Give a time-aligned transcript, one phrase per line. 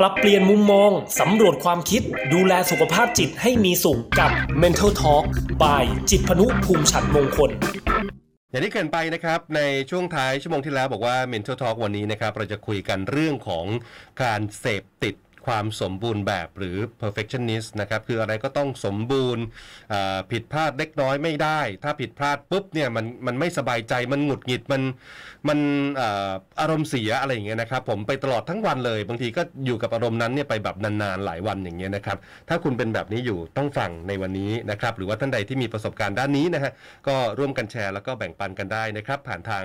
[0.00, 0.90] ปรับเปลี่ยนมุมมอง
[1.20, 4.30] สำรวจความคิด ดูแลสุขภาพจิตให้มีสุขกับ
[4.62, 5.24] Mental Talk
[5.62, 7.50] by จิตพนุภูมิฉันมงคล
[8.50, 9.60] อย่างที่เกินไปนะครับ ใน
[9.90, 13.64] ช่วงท้ายชั่วโมงที่แล้วบอกว่า Mental Talk วันนี้นะครับ เราจะคุยกันเรื่องของ
[14.22, 15.14] การเสพติด
[15.46, 19.44] ความสมบูรณ์แบบหรือ perfectionist นะครับ คืออะไรก็ต้องสมบูรณ์
[20.30, 24.82] ผิดพลาดเล็กน้อยไม่ได้ ถ้าผิดพลาดปุ๊บเนี่ยมันมันไม่สบายใจมันหงุดหงิดมัน
[25.48, 25.58] มัน
[26.00, 26.30] อา
[26.60, 32.18] อารมณ์เสียอะไรอย่างเงี้ยนะครับ ผมไปตลอดทั้งวันเลย บางทีก็อยู่กับอารมณ์นั้นเนี่ยไปแบบนานๆหลายวันอย่างเงี้ยนะครับ
[32.48, 36.72] ถ้าคุณเป็นแบบนี้อยู่ต้องฟังในวันนี้นะครับ หรือว่าท่านใดที่มีประสบการณ์ด้านนี้นะฮะ
[37.08, 39.64] ก็ร่วมกันแชร์แล้วก็แบ่งปันกันได้นะครับ ผ่านทาง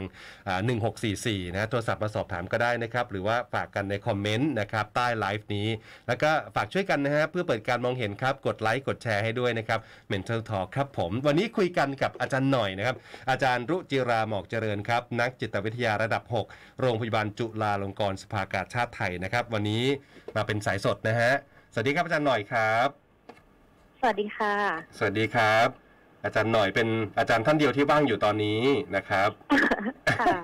[0.78, 5.68] 1644 นะฮะโทรศัพท์มาสอบถามก็ได้นะครับ หรือว่าฝากกันในคอมเมนต์นะครับใต้ไลฟ์นี้
[6.08, 9.80] แล้วก็ฝากช่วยกันนะฮะเพื่อเปิดการมองเห็นครับ กดไลค์กดแชร์ให้ด้วยนะครับ
[10.12, 12.95] Mental Talk ครับผม วันนี้คุยกันกับอาจารย์หน่อยนะครับ
[13.30, 19.84] อาจารย์รุจิราหมอกเจริญครับ นักจิตวิทยาระดับ 6 โรงพยาบาลจุฬาลงกรณ์สภากาชาติไทยนะครับ วันนี้
[20.36, 21.32] มาเป็นสายสดนะฮะ
[21.73, 22.88] สวัสดีครับอาจารย์หน่อยครับ
[24.00, 24.53] สวัสดีค่ะ
[24.97, 25.67] สวัสดีครับ
[26.23, 26.88] อาจารย์หน่อยเป็น
[27.20, 28.62] อาจารย์ท่านเดียวที่ว่างอยู่ตอนนี้
[28.95, 29.30] นะครับ
[30.20, 30.36] ค่ะ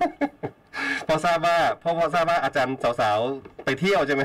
[1.08, 4.23] พอทราบว่าพ่อพอทราบว่าอาจารย์สาวๆ ไปเที่ยวใช่ไหม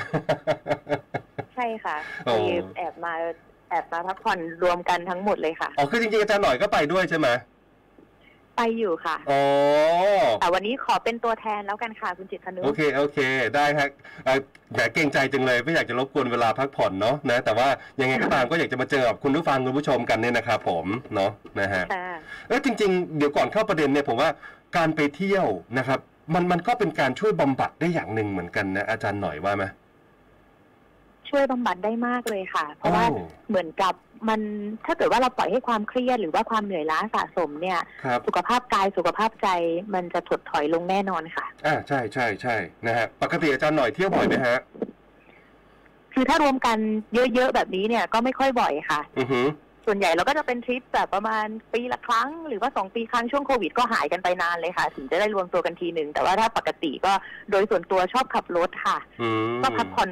[1.55, 3.12] ใช่ค่ะโอ้คือแอบมา
[3.70, 7.28] แอบมาพักผ่อนรวมกันทั้งหมดเลยค่ะ อ๋อ คือจริงๆ อาจารย์หน่อยก็ไปด้วยใช่ไหม
[8.56, 9.42] ไปอยู่ค่ะอ๋อ
[10.41, 13.19] แต่วันนี้ขอเป็นตัวแทนแล้วกันค่ะคุณจิตรพนุโอเค โอเค
[13.56, 13.89] ได้ฮะ
[14.25, 14.39] เอ่อ
[14.72, 17.69] แหมเกรงใจจังเลย ไม่อยากจะรบกวนเวลาพักผ่อนเนาะนะ แต่ว่า
[18.00, 22.09] ยังไงก็ตามก็อยากจะมาเจอกับคุณผู้ฟังคุณผู้ชมกันเนี่ยนะครับผม เนาะนะฮะค่ะ
[22.48, 24.28] เออจริง ๆ เดี๋ยวก่อนเข้าประเด็นเนี่ยผมว่า
[24.77, 25.47] การไปเที่ยว
[25.78, 26.00] นะครับ
[26.34, 29.64] มันมันก็เป็นการช่วยบำบัดได้อย่างหนึ่งเหมือนกันนะอาจารย์หน่อยว่าไหม
[31.31, 33.95] ช่วยบำบัดได้มากเลยค่ะ เพราะว่าโอ้เหมือนกับ
[34.28, 34.41] มัน
[34.84, 39.48] ถ้าเกิดว่าเราปล่อยให้ความเครียดหรือว่าความเหนื่อยล้าสะสมเนี่ยครับสุขภาพกายสุขภาพใจ
[39.95, 42.56] มันจะถดถอยลงแน่นอนค่ะอ่าใช่ใช่ใช่
[42.87, 44.59] นะฮะปกติอาจารย์หน่อยเที่ยวบ่อยไหมฮะ
[46.15, 46.78] คือถ้ารวมกัน
[47.34, 49.47] เยอะๆแบบนี้เนี่ยก็ไม่ค่อยบ่อยค่ะ อือหือ
[49.86, 57.12] ส่วนใหญ่เราก็จะเป็นทริปแบบประมาณปีละครั้ง หรือว่าสองปีครั้งช่วงโควิด ก็หายกันไปนานเลยค่ะ ถึงจะได้รวมตัวกันทีหนึ่งแต่ว่าถ้าปกติก็
[57.50, 60.09] โดยส่วนตัวชอบขับรถค่ะอืมก็พักผ่อน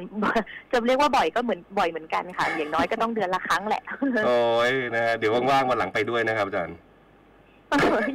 [0.71, 3.81] จะเรียกว่าบ่อยก็เหมือนบ่อยเหมือนกันค่ะ อย่างน้อยก็ต้องเดือนละครั้งแหละ
[4.27, 6.77] โอ้ยนะฮะเดี๋ยวว่างๆวันหลังไปด้วยนะครับอาจารย์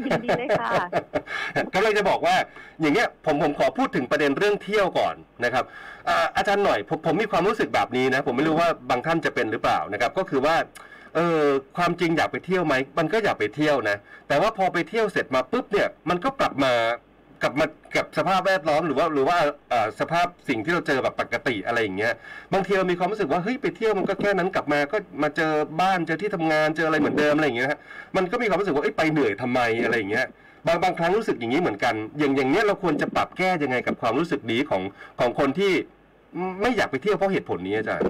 [0.07, 0.71] ยินดีเลยค่ะ
[1.75, 2.37] กำลังจะบอกว่า
[2.81, 5.15] อย่างเงี้ยผมผมขอพูดถึงประเด็นเรื่องเที่ยวก่อน
[5.45, 5.65] นะครับ
[6.09, 10.55] อ่าอาจารย์หน่อยผมผมมีความรู้สึกแบบนี้นะ ผมไม่รู้ว่าบางท่านจะเป็นหรือเปล่านะครับ ก็คือว่า
[11.15, 11.45] เออ
[11.77, 13.97] ความจริงอยากไปเที่ยวไหมมันก็อยากไปเที่ยวนะ
[14.29, 16.73] แต่ว่าพอไปเที่ยวเสร็จมาปุ๊บเนี่ยมันก็กลับมา
[17.43, 17.67] กลับมา
[17.97, 19.39] กับสภาพแวดล้อมหรือว่าหรือว่า
[20.01, 22.13] สภาพสิ่งที่เราเจอแบบปกติอะไรอย่างเงี้ย
[22.53, 27.79] บางทีเรามีความรู้สึกว่าเฮ้ยไปเที่ยวมันก็แค่นั้นกลับมาก็มาเจอบ้านเจอที่ทำงานเจออะไรเหมือนเดิมอะไรอย่างเงี้ยฮะ
[28.17, 30.27] มันก็มีความรู้สึกว่าเอ้ไปเหนื่อยทำไมอะไรอย่างเงี้ย
[30.67, 34.83] บางบางครั้งรู้สึกอย่างนี้เหมือนกัน อย่างอย่างเนี้ยเราควรจะปรับแก้ยังไงกับความรู้สึกนี้ของ
[35.21, 35.73] ของคนที่
[36.61, 38.09] ไม่อยากไปเที่ยวเพราะเหตุผลนี้อาจารย์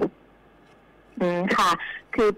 [1.21, 1.69] อืมค่ะ
[2.15, 2.29] คือ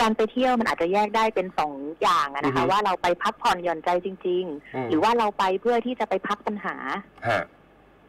[0.00, 6.74] การไปเที่ยวมันอาจจะแยกได้เป็นสองอย่างอะนะคะ อือฮึว่าเราไปพักผ่อนหย่อนใจจริง อืม ๆ หรือว่าเราไปเพื่อที่จะไปพักปัญหา
[7.28, 7.42] ฮะ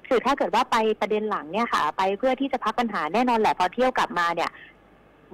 [0.07, 4.49] คือถ้าเกิดว่าไปประเด็นหลังเนี่ยค่ะ ไปเพื่อที่จะพักปัญหาแน่นอนแหละพอเที่ยวกลับมาเนี่ย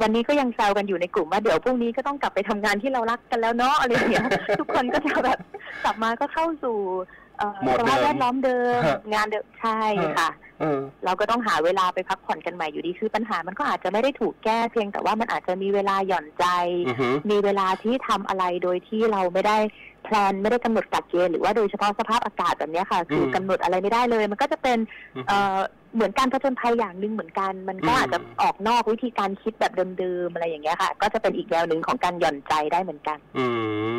[0.01, 4.27] วันนี้ก็ยังแซวกันอยู่ในกลุ่มว่าเดี๋ยวพรุ่งนี้ก็ต้องกลับไปทำงานที่เรารักกันแล้วเนาะอะไรอย่างเงี้ย
[4.59, 5.39] ทุกคนก็จะแบบ
[5.83, 9.79] กลับมาก็เข้าสู่เอ่อโหมดสเดิมภาพแวดล้อมเดิม ฮะงานเดิมใช่
[10.17, 10.29] ค่ะ
[10.61, 16.45] เออ เราก็ต้องหาเวลาไปพักผ่อนกันใหม่อยู่ดีคือปัญหามันก็อาจจะไม่ได้ถูกแก้เพียงแต่ว่ามันอาจจะมีเวลาหย่อนใจ
[16.87, 19.57] อือหือมีเวลาที่ทำอะไรโดยที่เราไม่ได้
[20.07, 24.77] แพลนไม่ได้กำหนดกักเกณฑ์หรือว่าโดยเฉพาะสภาพอากาศแบบเนี้ยค่ะ คือมกำหนดอะไรไม่ได้เลย มันก็จะเป็น
[25.15, 25.59] อือหืเอ่ออ
[25.95, 33.45] เหมือนการผจญภัยอย่างหนึ่งเหมือนกัน มันก็อืมอาจจะออกนอกวิธีการคิดแบบเดิมๆอะไรอย่างเงี้ยค่ะ ก็จะเป็นอีกแนวหนึ่งของการหย่อนใจได้เหมือนกัน อื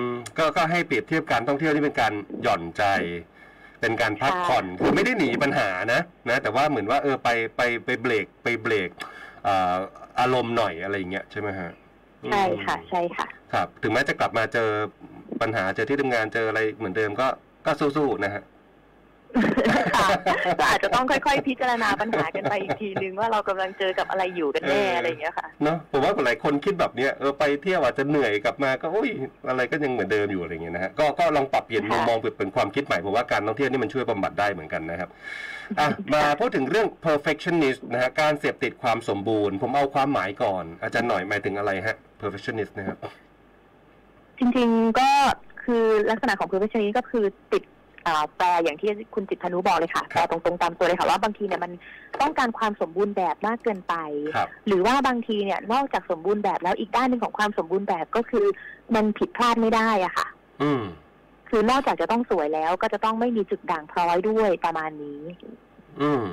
[0.07, 0.09] ม
[0.39, 2.85] ก็ก็ให้เปรียบเทียบการท่องเที่ยวที่เป็นการหย่อนใจ
[3.81, 8.91] เป็นการพักผ่อนคือไม่ได้หนีปัญหานะนะ แต่ว่าเหมือนว่าเออไปไปไปเบรกไปเบรก
[9.47, 9.77] อ่า
[10.21, 11.71] อารมณ์หน่อยอะไรอย่างเงี้ยใช่ไหมฮะ
[12.31, 14.71] ใช่ค่ะ ใช่ค่ะ ครับ ถึงแม้จะกลับมาเจอ
[15.43, 17.27] ปัญหาเจอที่ทำงานเจออะไรเหมือนเดิมก็
[17.67, 18.45] ก็สู้ๆนะฮะ
[19.97, 20.09] ค่ะ
[20.59, 29.11] ก็อาจจะต้องค่อย ๆ พิจารณาปัญหากันไปอีกทีนึงว่าเรากำลังเจอกับอะไรอยู่กันแน่เออออะไรอย่างเงี้ยค่ะเนาะผมว่าหลายคนคิดแบบเนี้ยเออไปเที่ยวอาจจะเหนื่อยกลับมาก็โอ้ย
[29.49, 35.11] อะไรก็ยังเหมือนเดิมอยู่อะไรเงี้ยนะฮะก็ก็ลองปรับเปลี่ยนมุมค่ะมองเปลี่ยนเป็นความคิดใหม่ผมว่าการท่องเที่ยวนี่มันช่วยบำบัดได้เหมือนกันนะครับ
[35.79, 42.99] อะมาพูดถึงเรื่อง perfectionist นะฮะการเสพติดความสมบูรณ์ ผมเอาความหมายก่อนอาจารย์หน่อยหมายถึงอะไรฮะ perfectionist นะครับ
[44.39, 45.11] จริงๆก็
[45.63, 47.63] คือลักษณะของ perfectionist ก็คือติด
[48.07, 51.73] อ่าแปลอย่างที่คุณจิตพนุบอกเลยค่ะครัแปลบตรงๆตามตัวเลยค่ะว่าบางทีเนี่ยมัน
[52.21, 53.95] ต้องการความสมบูรณ์แบบมากเกินไป
[54.37, 58.47] ครับหรือว่าบางทีเนี่ยนอกจากสมบูรณ์แบบแล้วอีกด้านหนึ่งของความสมบูรณ์แบบก็คือ
[58.95, 60.27] มันผิดพลาดไม่ได้อะค่ะ
[60.63, 60.83] อืม
[61.49, 65.21] คือนอกจากจะต้องสวยแล้วก็จะต้องไม่มีจุดด่างพร้อยด้วยประมาณนี้
[66.03, 66.25] อืม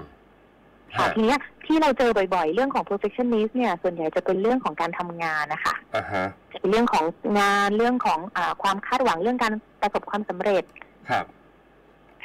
[0.97, 7.03] ค่ะฮะทีเนี้ยที่เราเจอบ่อยๆ เรื่องของ perfectionist เนี่ย ส่วนใหญ่จะเป็นเรื่องของการทำงานนะคะอ่าฮะจะเป็นเรื่องของ
[7.39, 10.63] งานเรื่องของอาความคาดหวังเรื่องการประสบความสำเร็จ
[11.09, 11.25] ครับ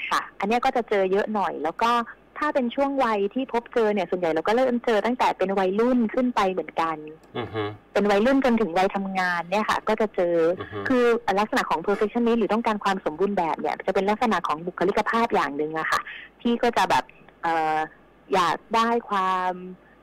[0.08, 1.90] ค่ะ อันเนี้ยก็จะเจอเยอะหน่อย แล้วก็
[2.38, 6.96] ถ้าเป็นช่วงวัยที่พบเจอเนี่ย ส่วนใหญ่เราก็เริ่มเจอตั้งแต่เป็นวัยรุ่นขึ้นไปเหมือนกัน
[7.38, 7.62] อือฮึ
[7.92, 11.04] เป็นวัยรุ่นจนถึงวัยทำงานเนี่ยค่ะ ก็จะเจออือฮึคือ
[11.38, 16.00] ลักษณะของ perfectionist หรือต้องการความสมบูรณ์แบบเนี่ย จะเป็นลักษณะของบุคลิกภาพอย่างหนึ่งอะค่ะ
[16.42, 17.04] ที่ก็จะแบบ
[17.42, 17.76] เอ่อ
[18.34, 19.52] อยากได้ความ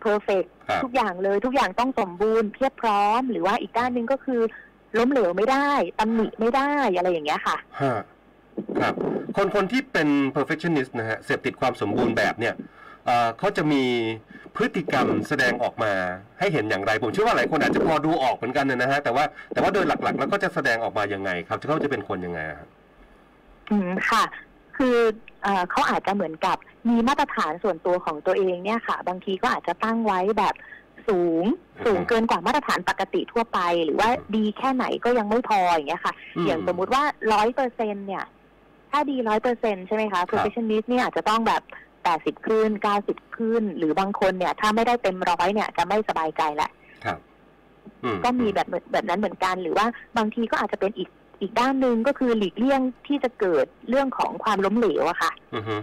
[0.03, 4.41] perfect ครับทุกอย่างเลยทุกอย่างต้องสมบูรณ์เพียบพร้อม หรือว่าอีกด้านหนึ่งก็คือ
[4.97, 5.69] ล้มเหลวไม่ได้
[5.99, 7.97] ตำหนิไม่ได้อะไรอย่างเงี้ยค่ะฮะ
[8.81, 8.93] ครับ
[9.35, 12.53] คนคนที่เป็น perfectionist นะฮะเสพติดความสมบูรณ์แบบเนี่ย
[13.05, 13.83] เอ่อเขาจะมี
[14.55, 15.93] พฤติกรรมแสดงออกมา
[16.39, 22.69] ให้เห็นอย่างไร ผมเชื่อว่าหลายคนอาจจะพอดูออกเหมือนกันนะฮะแต่ว่าแต่ว่าโดยหลักๆ แล้วก็จะแสดงออกมายังไงครับเขาจะเป็นคนยังไงอะครับ
[23.69, 24.23] อืมค่ะ
[24.77, 24.97] คือ
[25.47, 26.57] เอ่อเขาอาจจะเหมือนกับ
[26.89, 30.55] มีมาตรฐานส่วนตัวของตัวเองเนี่ยค่ะ บางทีก็อาจจะตั้งไว้แบบ
[31.07, 31.45] สูง
[31.75, 36.13] อือฮึสูงเกินกว่ามาตรฐานปกติทั่วไป หรือว่าดีแค่ไหนก็ยังไม่พออย่างเงี้ยค่ะ
[36.45, 37.03] อย่างสมมุติว่า
[37.33, 38.23] ร้อยเปอร์เซ็นเนี่ย
[38.91, 41.61] ถ้าดีร้อยเปอร์เซ็นใช่ไหมคะ perfectionist เนี่ยอาจจะต้องแบบ
[42.03, 46.69] แปดสิบขึ้นเก้าสิบขึ้น หรือบางคนเนี่ย ถ้าไม่ได้เต็มร้อยเนี่ยจะไม่สบายใจละ
[47.05, 47.19] ครับ
[48.03, 49.85] อืก็มีแบบแบบนั้นเหมือนกันหรือว่า
[50.17, 51.09] บางทีก็อาจจะเป็นอีก
[51.41, 55.75] อีกด้านหนึ่งก็คือหลีกเลี่ยงที่จะเกิดเรื่องของความล้มเหลวอะค่ะอือฮึ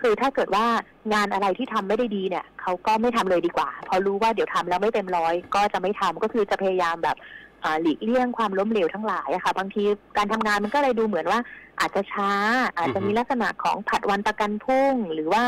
[0.00, 0.66] คือถ้าเกิดว่า
[1.12, 7.16] งานอะไรที่ทำไม่ได้ดีเนี่ยเขาก็ไม่ทำเลยดีกว่าเพราะรู้ว่าเดี๋ยวทำแล้วไม่เต็มร้อย ก็จะไม่ทำก็คือจะพยายามแบบ
[7.64, 9.82] อ่าหลีกเลี่ยงความล้มเหลวทั้งหลายอะค่ะ บางที
[10.16, 11.40] การทำงานมันก็เลยดูเหมือนว่า
[11.80, 12.30] อาจจะช้า
[12.76, 15.44] อาจจะมีลักษณะของผัดวันประกันพรุ่งหรือว่า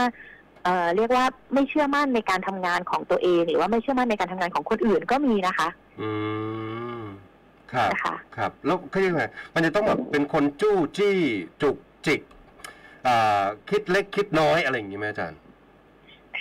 [0.64, 1.24] เอ่อเรียกว่า
[1.54, 5.68] ไม่เชื่อมั่นในการทำงานของตัวเอง หรือว่าไม่เชื่อมั่นในการทำงานของคนอื่นก็มีนะคะ
[6.00, 6.10] อื
[6.98, 7.00] ม
[7.74, 11.18] ครับนะคะครับแล้วเขาเรียกไงมันจะต้องแบบเป็นคนจู้จี้
[11.62, 11.76] จุก
[12.06, 12.20] จิก
[13.06, 15.38] อ่าคิดเล็กคิดน้อยอะไรอย่างนี้ไหมอาจารย์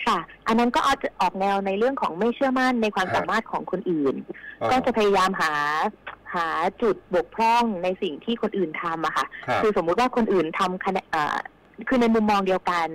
[0.05, 0.17] ค่ะ
[0.47, 4.15] อันนั้นก็อาจจะออกแนวในเรื่องของไม่เชื่อมั่นในความครับสามารถของคนอื่น
[4.61, 5.53] อ๋อก็จะพยายามหา
[6.35, 6.47] หา
[6.81, 11.37] จุดบกพร่องในสิ่งที่คนอื่นทำอะค่ะครับคือสมมุติว่าคนอื่นทำคะแนนเอ่อ
[11.87, 12.87] คือในมุมมองเดียวกัน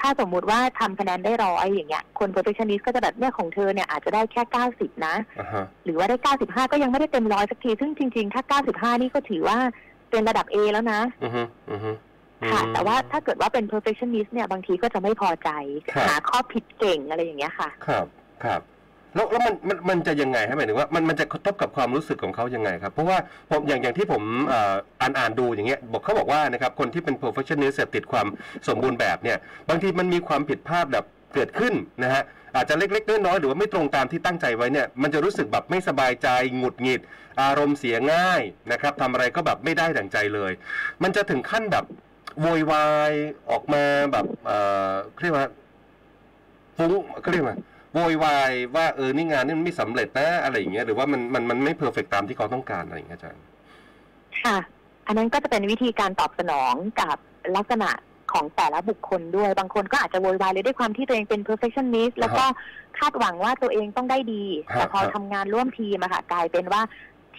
[0.00, 9.58] ถ้าสมมุติว่าทำคะแนนได้ร้อยอย่างเงี้ยคน perfectionist ก็จะแบบเนี่ยของเธอเนี่ยอาจจะได้แค่เก้าสิบนะอ่าฮะหรือว่าได้เก้าสิบห้าก็ยังไม่ได้เต็มร้อยสักทีซึ่งจริงๆ ถ้าเก้าสิบห้านี่ก็ถือว่า
[10.10, 11.90] เป็นระดับ A แล้วนะอือฮึอือฮึ
[12.50, 15.50] ค่ะอืมแต่ว่าถ้าเกิดว่าเป็น perfectionist เนี่ยบางทีก็จะไม่พอใจ
[15.94, 18.06] ครับหาข้อผิดเก่งอะไรอย่างเงี้ยค่ะ ครับ
[18.44, 18.60] ครับ
[19.14, 23.18] แล้วแล้วมันมันมันจะยังไงให้หมายถึงว่ามันมันจะกระทบกับความรู้สึกของเขายังไงครับ เพราะว่า
[23.50, 28.26] ผมอย่างอย่างที่ผมเอ่ออ่านอ่านดูอย่างเงี้ยบอกเขาบอกว่านะครับคนที่เป็น perfectionist เสพติดความ
[28.68, 31.04] สมบูรณ์แบบเนี่ยบางทีมันมีความผิดพลาดแบบ
[31.34, 31.74] เกิดขึ้น
[32.04, 32.22] นะฮะ
[32.56, 37.00] อาจจะเล็กๆน้อยๆหรือว่าไม่ตรงตามที่ตั้งใจไว้เนี่ยมันจะรู้สึกแบบไม่สบายใจหงุดหงิด
[37.42, 38.42] อารมณ์เสียง่าย
[38.72, 40.52] นะครับทำอะไรก็แบบไม่ได้ดั่งใจเลย
[41.02, 41.84] มันจะถึงขั้นแบบ
[42.40, 43.12] โวยวาย
[43.50, 43.82] ออกมา
[44.12, 44.58] แบบเอ่
[44.90, 44.92] อ
[45.22, 45.46] เรียกว่า
[46.76, 46.92] ฟุ้ง
[47.22, 47.56] เขาเรียกว่า
[47.94, 53.42] โวยวายว่าเออนี่งานนี่มันไม่สำเร็จนะอะไรอย่างเงี้ยหรือว่ามันมันมันไม่เพอร์เฟกตามที่เขาต้องการอะไรอย่างเงี้ยอาจารย์
[54.42, 54.56] ค่ะ
[55.06, 57.16] อันนั้นก็จะเป็นวิธีการตอบสนองกับ
[57.56, 57.90] ลักษณะ
[58.32, 62.44] ของแต่ละบุคคลด้วยบางคนก็อาจจะโวยวายเลยด้วยความที่ตัวเองเป็น perfectionist แล้วก็
[62.98, 66.82] คาดหวังว่าตัวเองต้องได้ดีฮะแต่พอฮะทำงานร่วมทีมอะค่ะกลายเป็นว่า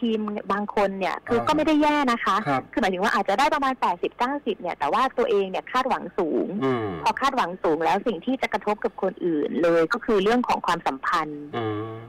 [0.01, 0.19] ทีม
[0.53, 3.73] บางคนเนี่ยคืออ่าก็ไม่ได้แย่นะคะ ครับคือหมายถึงว่าอาจจะได้ประมาณ
[4.17, 11.65] 80-90 เนี่ย แต่ว่าตัวเองเนี่ยคาดหวังสูง อืมพอคาดหวังสูงแล้วสิ่งที่จะกระทบกับคนอื่นเลยก็คือเรื่องของความสัมพันธ์ อื
[11.95, 11.99] ม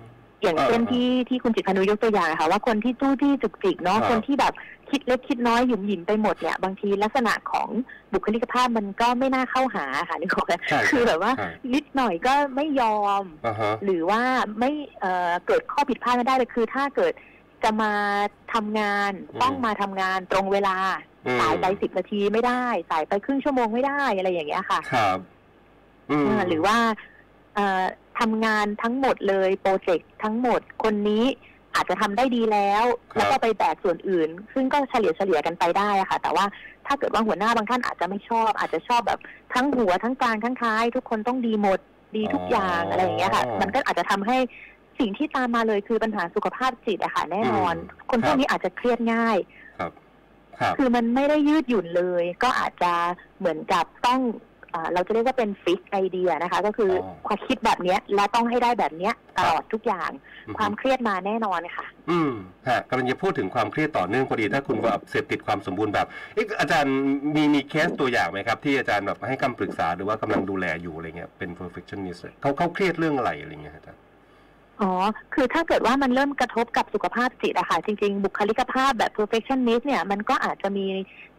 [0.42, 4.54] อย่างเช่นอ่าที่ที่คุณจิตพานุยกตัวอย่างอะค่ะว่าคนที่จู้จี้จุกจิกเนาะครับ คนที่แบบ
[4.90, 7.68] คิดเล็กคิดน้อยหยุ่มหยิมไปหมดเนี่ยบางทีลักษณะของ
[8.12, 14.20] บุคลิกภาพมันก็ไม่น่าเข้าหาค่ะนึกออกไหมใช่คือแบบว่า ใช่นิดหน่อยก็ไม่ยอม อ่าฮะ หรือว่า
[14.58, 14.70] ไม่
[15.00, 17.12] เอ่อเกิดข้อผิดพลาดไม่ได้เลยคือถ้าเกิด
[17.64, 17.92] จะมา
[18.54, 20.76] ทำงานอืมต้องมาทำงานตรงเวลา
[21.26, 25.18] อืมสายไปสิบนาทีไม่ได้ สายไปครึ่งชั่วโมงไม่ได้อะไรอย่างเงี้ยค่ะ ครับ
[26.10, 26.76] อืมเออหรือว่า
[27.54, 27.82] เอ่อ
[28.20, 31.24] ทำงานทั้งหมดเลยโปรเจกต์ทั้งหมดคนนี้
[31.74, 36.44] อาจจะทำได้ดีแล้วครับแล้วก็ไปแบกส่วนอื่น ซึ่งก็เฉลี่ยเฉลี่ยกันไปได้อะค่ะ แต่ว่า
[36.86, 39.20] ถ้าเกิดว่าหัวหน้าบางท่านอาจจะไม่ชอบ อาจจะชอบแบบ
[39.54, 41.80] ทั้งหัวทั้งกลางทั้งท้าย ทุกคนต้องดีหมด
[42.16, 44.36] ดีทุกอย่างอะไรอย่างเงี้ยค่ะ มันก็อาจจะทำให้
[45.02, 47.74] สิ่งที่ตามมาเลยคือปัญหาสุขภาพจิตอะค่ะแน่นอน
[48.10, 49.36] คนพวกนี้อาจจะเครียดง่าย
[49.78, 49.92] ครับ
[50.60, 52.92] ครับคือมันไม่ได้ยืดหยุ่นเลย ก็อาจจะ
[53.38, 54.20] เหมือนกับต้อง
[54.74, 60.10] อ่าเราจะเรียกว่าเป็นฟิกไอเดียนะคะ ก็คือออความคิดแบบเนี้ยและต้องให้ได้แบบเนี้ยตลอดทุกอย่าง
[60.46, 62.32] อืมความเครียดมาแน่นอนค่ะ อืม
[62.68, 66.94] ฮะกำลังจะพูดถึงความเครียดต่อเนื่องพอดีถ้าคุณว่าเสพติดความสมบูรณ์แบบเอ๊ะอาจารย์
[67.34, 74.01] มีมีเคสตัวอย่างไหมครับ ที่อาจารย์แบบให้คำปรึกษาหรือว่ากำลังดูแลอยู่อะไรเงี้ยเป็น perfectionist เขาเขาเครียดเรื่องอะไรอะไรเงี้ยอาจารย์
[74.82, 74.92] อ๋อ
[75.34, 80.84] คือถ้าเกิดว่ามันเริ่มกระทบกับสุขภาพจิตอะค่ะ จริง ๆ บุคลิกภาพแบบ perfectionist เนี่ย มันก็อาจจะมี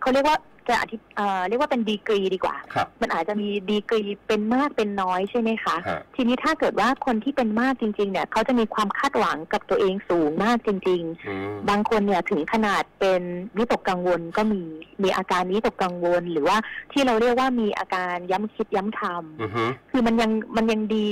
[0.02, 0.38] เขาเรียกว่า
[0.70, 13.22] จะอธิเอ่อเรียกว่าเป็นดีกรีดีกว่า ครับ มันอาจจะมีดีกรีเป็นมากเป็นน้อยใช่ไหมคะ ฮะ ทีนี้ถ้าเกิดว่าคนที่เป็นมากจริง ๆ เนี่ย เขาจะมีความคาดหวังกับตัวเองสูงมากจริงอืมๆบางคนเนี่ยถึงขนาดเป็น
[13.58, 14.62] วิตกกังวลก็มี
[15.04, 16.58] มีอาการวิตกกังวล หรือว่า
[16.92, 21.08] ที่เราเรียกว่ามีอาการย้ำคิดย้ำทำอือฮึคือมันยังมันยังดี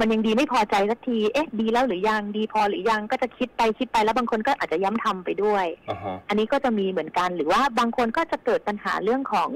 [0.00, 9.50] มันยังดีไม่พอใจสักที เอ๊ะ ดีแล้วหรือยัง ดีพอหรือยัง ก็จะคิดไปคิดไปแล้วบางคนก็อาจจะย้ำทำไปด้วยอ่าฮะอันนี้ก็จะมีเหมือนกัน หรือว่าบางคนก็จะเกิดปัญหาเรื่องของ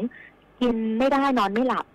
[0.61, 1.87] กินไม่ได้นอนไม่หลับ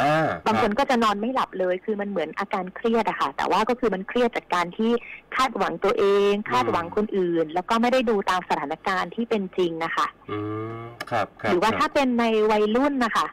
[0.00, 4.90] อ่าบางคนก็จะนอนไม่หลับเลย คือมันเหมือนอาการเครียดอะค่ะ แต่ว่าก็คือมันเครียดจากการที่
[5.36, 10.38] คาดหวังตัวเอง คาดหวังคนอื่น แล้วก็ไม่ได้ดูตามสถานการณ์ที่เป็นจริงนะคะ อื
[10.80, 13.26] ม ครับครับหรือว่าคถ้าบเป็นในวัยรุ่นนะคะ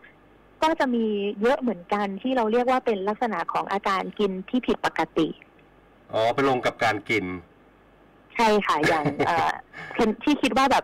[0.63, 1.05] ก็จะมี
[1.41, 5.27] เยอะเหมือนกันที่เราเรียกว่าเป็นลักษณะของอาการกินที่ผิดปกติ
[6.13, 7.25] อ๋อ ไปลงกับการกิน
[8.35, 9.51] ใช่ค่ะ อย่างเอ่อ
[9.95, 10.83] เป็นที่คิดว่าแบบ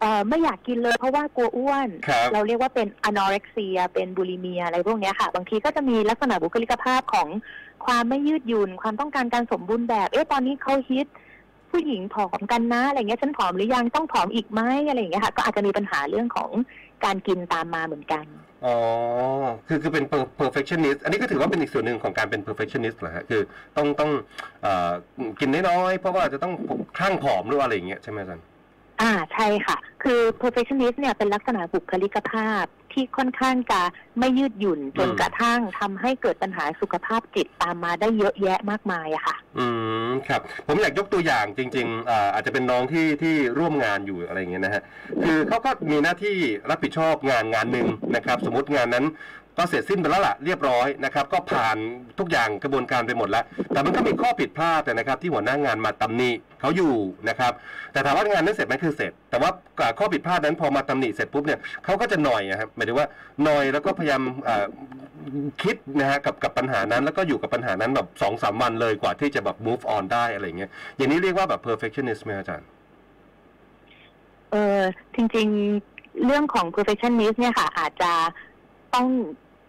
[0.00, 7.28] เอ่อไม่อยากกินเลยเพราะว่ากลัวอ้วนครับเราเรียกว่าเป็นอนอเร็กเซีย เป็นบูลิเมียอะไรพวกเนี้ยค่ะ บางทีก็จะมีลักษณะบุคลิกภาพของ
[7.86, 11.06] ความไม่ยืดหยุ่น ความต้องการการสมบูรณ์แบบ เอ๊ะตอนนี้เขาฮิต
[11.70, 16.50] ผู้หญิงผอมกันนะอะไรเงี้ยฉันผอมหรือยังต้องผอมอีกไหมอะไรอย่างเงี้ยค่ะ ก็อาจจะมีปัญหาเรื่องของ
[17.04, 18.24] การกินตามมาเหมือนกัน
[18.64, 18.76] อ๋อ
[19.66, 20.04] คือคือเป็น
[20.40, 23.40] perfectionist อันนี้ก็ถือว่าเป็นอีกส่วนหนึ่งของการเป็น perfectionist เหรอฮะ คือ
[23.76, 24.10] ต้องต้อง
[24.62, 24.92] เอ่อ
[25.40, 26.52] กินน้อยๆ เพราะว่าจะต้อง
[26.96, 28.44] คลั่งผอมหรืออะไรอย่างเงี้ยใช่ไหมอาจารย์
[29.02, 33.80] อ่าใช่ค่ะ คือ perfectionist เนี่ยเป็นลักษณะบุคลิกภาพที่ค่อนข้างจะ
[34.18, 39.66] ไม่ยืดหยุ่นจนอืมกระทั่งทำให้เกิดปัญหาสุขภาพจิตตามมาได้เยอะแยะมากมายอะค่ะ อื
[40.08, 44.82] มครับ ผมอยากยกตัวอย่างจริงๆอ่าอาจจะเป็นน้องที่ที่ร่วมงานอยู่อะไรอย่างเงี้ยนะฮะ
[45.24, 46.36] คือเขาก็มีหน้าที่
[46.70, 49.04] รับผิดชอบงานงานหนึ่งนะครับ สมมติงานนั้น
[49.58, 51.76] ก็เสร็จสิ้นไปแล้วล่ะเรียบร้อยนะครับก็ผ่าน
[52.18, 56.94] ทุกอย่างกระบวนการไปหมดแล้ว แต่มันก็มีข้อผิดพลาดนะครับที่หัวหน้างานมาตำหนิเขาอยู่
[57.28, 57.52] นะครับ
[57.92, 59.50] แต่ถามว่างานนั้นเสร็จไหมคือเสร็จ แต่ว่า
[59.98, 63.08] ข้อผิดพลาดนั้นพอมาตำหนิเสร็จปุ๊บเนี่ยเขาก็จะหน่อยนะครับหมายถึงว่า
[63.44, 64.22] หน่อยแล้วก็พยายาม
[65.62, 72.68] คิดนะฮะกับกับปัญหานั้นแล้วก็อยู่กับปัญหานั้นแบบสองสามวันเลยกว่าที่จะแบบ move on ได้อะไรเงี้ยอย่างนี้เรียกว่าแบบ perfectionist ไหมอาจารย์
[74.52, 74.80] เออ
[75.14, 75.48] จริง
[75.86, 78.12] ๆ เรื่องของ perfectionist เนี่ยค่ะ อาจจะ
[78.94, 79.08] ต้อง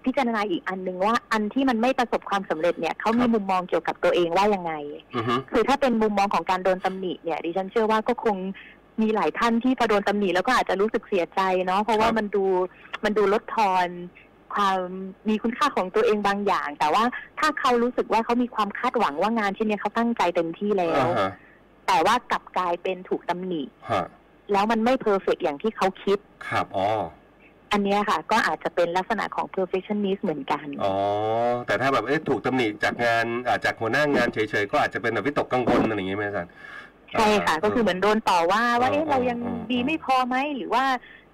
[0.05, 4.73] พิจารณาอีกอันหนึ่งว่าอันที่มันไม่ประสบความสำเร็จเนี่ยเขามีครับมุมมองเกี่ยวกับตัวเองว่ายังไง
[5.15, 8.37] อือฮึคือถ้าเป็นมุมมองของการโดนตำหนิเนี่ยดิฉันเชื่อว่าก็คง
[9.01, 12.45] มีหลายท่านที่พอโดนตำหนิแล้วก็อาจจะรู้สึกเสียใจเนาะเพราะว่ามันดู
[13.03, 13.87] มันดูลดทอน
[14.53, 14.79] ความ
[15.29, 17.03] มีคุณค่าของตัวเองบางอย่าง แต่ว่า
[17.39, 21.31] ถ้าเขารู้สึกว่าเขามีความคาดหวังว่างานชิ้นเนี้ยเขาตั้งใจเต็มที่แล้วอ่าฮะ
[21.87, 24.05] แต่ว่ากลับกลายเป็นถูกตำหนิฮะ
[24.51, 26.17] แล้วมันไม่เพอร์เฟกอย่างที่เขาคิด
[26.49, 26.87] ครับอ๋อ
[27.71, 30.93] อันเนี้ยค่ะ ก็อาจจะเป็นลักษณะของ perfectionist เหมือนกัน อ๋อ
[31.67, 36.51] แต่ถ้าแบบเอ๊ะถูกตำหนิจากงานอ่าจากหัวหน้างานเฉยๆ ก็อาจจะเป็นแบบวิตกกังวลอะไรอย่างงี้ไหมอาจารย์
[37.13, 40.83] ใช่ค่ะาก็คือเหมือนโดนต่อว่าว่าเออเอ๊ะเรายังเออเออดีไม่พอไหมหรือว่า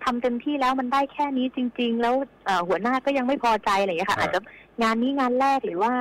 [0.04, 2.16] ทำเต็มที่แล้วมันได้แค่นี้จริง ๆ แล้ว
[2.46, 4.40] เอ่อหัวหน้าก็ยังไม่พอใจอะไรอย่างเงี้ยค่ะ อาจจะ
[4.84, 5.92] งานนี้งานแรกหรือว่า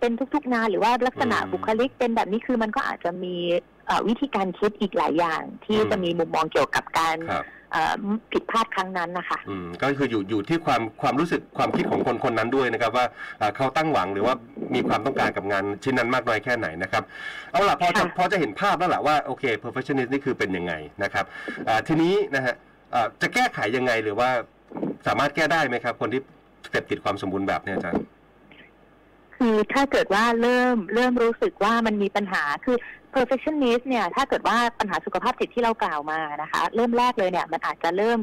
[0.00, 3.62] เป็นทุก ๆ งานหรือว่าลักษณะบุคลิกเป็นแบบนี้คือมันก็อาจจะมีเอ่อ
[4.08, 7.94] วิธีการคิดอีกหลายอย่างที่จะมีมุมมองเกี่ยวกับการครับเอ่อ
[8.32, 13.06] ผิดพลาดครั้งนั้นนะคะอืมก็คืออยู่อยู่ที่ความความรู้สึกความคิดของคนคนนั้นด้วยนะครับว่า
[13.40, 14.34] อ่าเขาตั้งหวังหรือว่า
[14.74, 17.02] มีความต้องการกับงานชิ้นนั้นมากน้อยแค่ไหนนะครับ
[17.50, 20.72] เอาล่ะพอจะค่ะพอจะเห็นภาพแล้วแหละว่าโอเค perfectionist นี่คือเป็นยังไง
[21.02, 21.24] นะครับ
[21.68, 22.54] อ่าทีนี้นะฮะ
[22.94, 24.30] อ่าจะแก้ไขยังไงหรือว่า
[25.06, 26.20] สามารถแก้ได้ไหมครับ คนที่
[26.70, 28.02] เสพติดความสมบูรณ์แบบเนี่ยอาจารย์
[29.36, 32.76] คือถ้าเกิดว่าเริ่มเริ่มรู้สึกว่ามันมีปัญหาคือ
[33.14, 38.18] perfectionist เนี่ยถ้าเกิดว่าปัญหาสุขภาพจิตที่เรากล่าวมานะคะ เริ่มแรกเลยเนี่ยมันอาจจะเริ่ม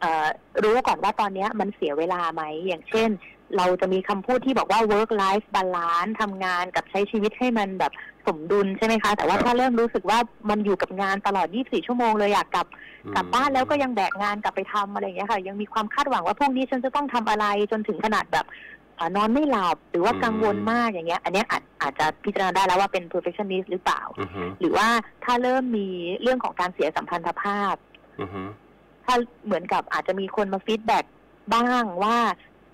[0.00, 0.26] เอ่อ
[0.62, 3.10] รู้ก่อนว่าตอนเนี้ยมันเสียเวลาไหม อย่างเช่น
[3.56, 7.92] เราจะมีคำพูดที่บอกว่า work life balance ทำงานกับใช้ชีวิตให้มันแบบ
[8.26, 10.18] สมดุลใช่ไหมคะ แต่ว่าครับถ้าเริ่มรู้สึกว่า
[10.50, 12.66] มันอยู่กับงานตลอด 24 ชั่วโมงเลยอยากกลับ
[13.04, 18.75] อืมกลับบ้านแล้วก็ยังแบกงานกลับไปทำอะไรอย่างเงี้ยค่ะ ยังมีความคาดหวังว่าพรุ่งนี้ฉันจะต้องทำอะไรจนถึงขนาดแบบเอ่อ
[19.16, 24.88] นอนไม่หลับหรือว่าอืมกังวลมากอย่างเงี้ย อันเนี้ยอาจอาจจะพิจารณาได้แล้วว่าเป็น perfectionist หรือเปล่าอือฮึหรือว่า
[25.24, 25.88] ถ้าเริ่มมี
[26.22, 27.74] เรื่องของการเสียสัมพันธภาพ
[28.20, 28.42] อือฮึ
[29.04, 31.04] ถ้าเหมือนกับอาจจะมีคนมา feedback
[31.54, 32.18] บ้างว่า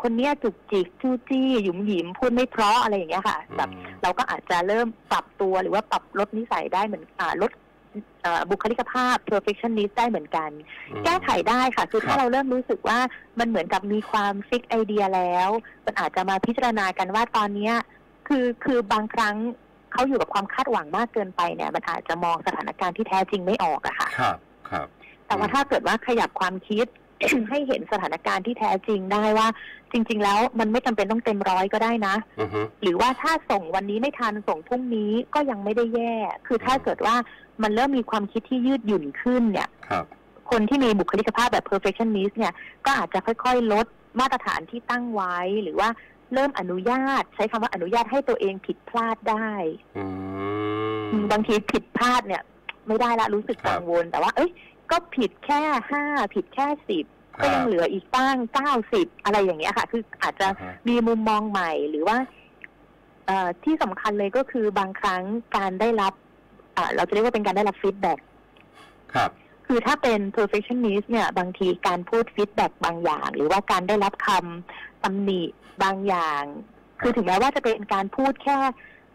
[0.02, 7.71] คนเนี้ยจุกจิกจู้จี้หยุมหยิมพูดไม่เพราะอะไรอย่างเงี้ยค่ะแบบอืมเราก็อาจจะเริ่มปรับตัวหรือว่าปรับลดนิสัยได้เหมือนอ่าลดเอ่อ
[8.50, 10.50] บุคลิกภาพ perfectionist ได้เหมือนกัน
[10.92, 12.98] อืมแก้ไขได้ค่ะ คือครัถ้าบเราเริ่มรู้สึกว่า
[13.38, 15.48] มันเหมือนกับมีความฟิกไอเดียแล้ว
[15.86, 17.74] มันอาจจะมาพิจารณากันว่าตอนเนี้ย
[18.28, 19.36] คือคือบางครั้ง
[19.92, 24.38] เขาอยู่กับความคาดหวังมากเกินไปเนี่ย มันอาจจะมองสถานการณ์ที่แท้จริงไม่ออกอะค่ะ ครับ
[24.70, 24.86] ครับ
[25.26, 26.86] แต่ว่าอืมถ้าเกิดว่าขยับความคิด
[27.48, 29.48] ให้เห็นสถานการณ์ที่แท้จริงได้ว่า
[29.92, 36.14] จริง ๆ แล้วมันไม่จำเป็นต้องเต็มร้อยก็ได้นะอือฮึหรือว่าถ้าส่งวันนี้ไม่ทันส่งพรุ่งนี้ก็ยังไม่ได้แย่
[36.46, 37.14] คือถ้าอืมเกิดว่า
[37.62, 40.04] มันเริ่มมีความคิดที่ยืดหยุ่นขึ้นเนี่ยครับ
[40.50, 42.54] คนที่มีบุคลิกภาพแบบ perfectionist เนี่ย
[42.86, 43.86] ก็อาจจะค่อย ๆ ลด
[44.20, 45.88] มาตรฐานที่ตั้งไว้หรือว่า
[46.34, 49.50] เริ่มอนุญาต ใช้คำว่าอนุญาตให้ตัวเองผิดพลาดได้
[49.98, 50.04] อื
[51.10, 52.42] มบางทีผิดพลาดเนี่ย
[52.88, 54.50] ไม่ได้ละรู้สึกครับกังวลแต่ว่า เอ้ย
[54.90, 57.04] ก็ผิดแค่ห้าผิดแค่สิบ
[57.36, 62.18] คก็รัยังบเหลืออีกตั้งเก้าสิบอะไรอย่างเงี้ยค่ะ คืออาจจะอ่าฮะมีมุมมองใหม่หรือว่า
[63.26, 65.22] เอ่อที่สำคัญเลยก็คือบางครั้ง
[65.56, 66.12] การได้รับ
[66.74, 68.18] เอ่อเราจะเรียกว่าเป็นการได้รับ feedback
[69.14, 69.30] ครับ
[69.66, 75.42] คือถ้าเป็น perfectionist เนี่ย บางทีการพูด feedback บางอย่าง หรือว่าการได้รับคำตำหนิ
[75.82, 76.42] บางอย่าง
[77.00, 78.58] คือถึงแม้ว่าจะเป็นการพูดแค่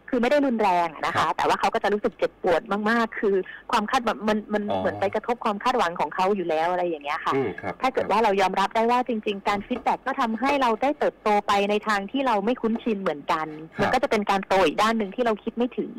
[0.08, 3.34] คือไม่ได้รุนแรงอะนะคะครับแต่ว่าเขาก็จะรู้สึกเจ็บปวดมากๆ คือ
[3.72, 13.46] ความคาดหวังมันมันอ๋อเหมือนไปกระทบความคาดหวังของเขาอยู่แล้วอะไรอย่างเงี้ยค่ะอืมครับถ้าเกิดว่าเรายอมรับได้ว่าจริง ๆ การ feedback ก็ทำให้เราได้เติบโตไปในทางที่เราไม่คุ้นชินเหมือนกัน
[13.76, 15.92] ครับมันก็จะเป็นการโตอีกด้านหนึ่งที่เราคิดไม่ถึง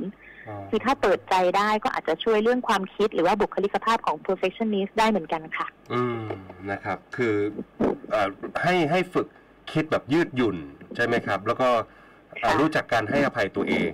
[0.47, 6.25] อ๋อคือถ้าเปิดใจได้ก็อาจจะช่วยเรื่องความคิด หรือว่าบุคลิกภาพของ perfectionist ได้เหมือนกันค่ะ อืม
[6.71, 7.35] นะครับ คือ
[8.11, 8.29] เอ่อ
[8.63, 9.27] ให้ให้ฝึก
[9.71, 10.57] คิดแบบยืดหยุ่น
[10.95, 11.98] ใช่ไหมครับ แล้วก็เอ่อค่ะ
[12.59, 13.93] รู้จักการให้อภัยตัวเอง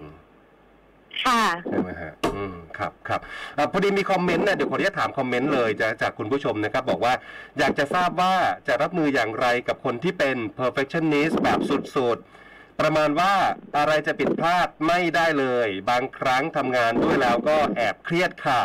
[1.23, 3.21] ค่ะใช่ไหมฮะ อืม ครับครับ
[3.57, 7.13] อะพอดีมีคอมเมนต์นะเดี๋ยวขออนุญาตถามคอมเมนต์เลยจากจากคุณผู้ชมนะครับ บอกว่า
[7.59, 8.33] อยากจะทราบว่า
[8.67, 13.33] จะรับมืออย่างไรกับคนที่เป็น perfectionist แบบสุดๆ ประมาณว่า
[13.77, 18.61] อะไรจะผิดพลาดไม่ได้เลย บางครั้งทำงานด้วยแล้วก็แอบเครียดค่ะ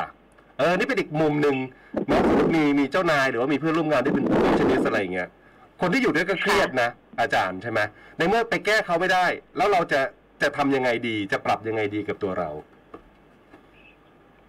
[0.58, 1.56] เออ นี่เป็นอีกมุมหนึ่ง
[2.08, 2.22] เนาะ
[2.54, 5.28] มีมีเจ้านายหรือว่ามีเพื่อนร่วมงานที่เป็น perfectionist อะไรอย่างเงี้ย
[5.80, 7.80] คนที่อยู่ด้วยก็เครียดนะอาจารย์ใช่ไหม
[8.16, 9.26] ในเมื่อไปแก้เขาไม่ได้
[9.56, 10.00] แล้วเราจะ
[10.42, 12.50] จะทำยังไงดี จะปรับยังไงดีกับตัวเรา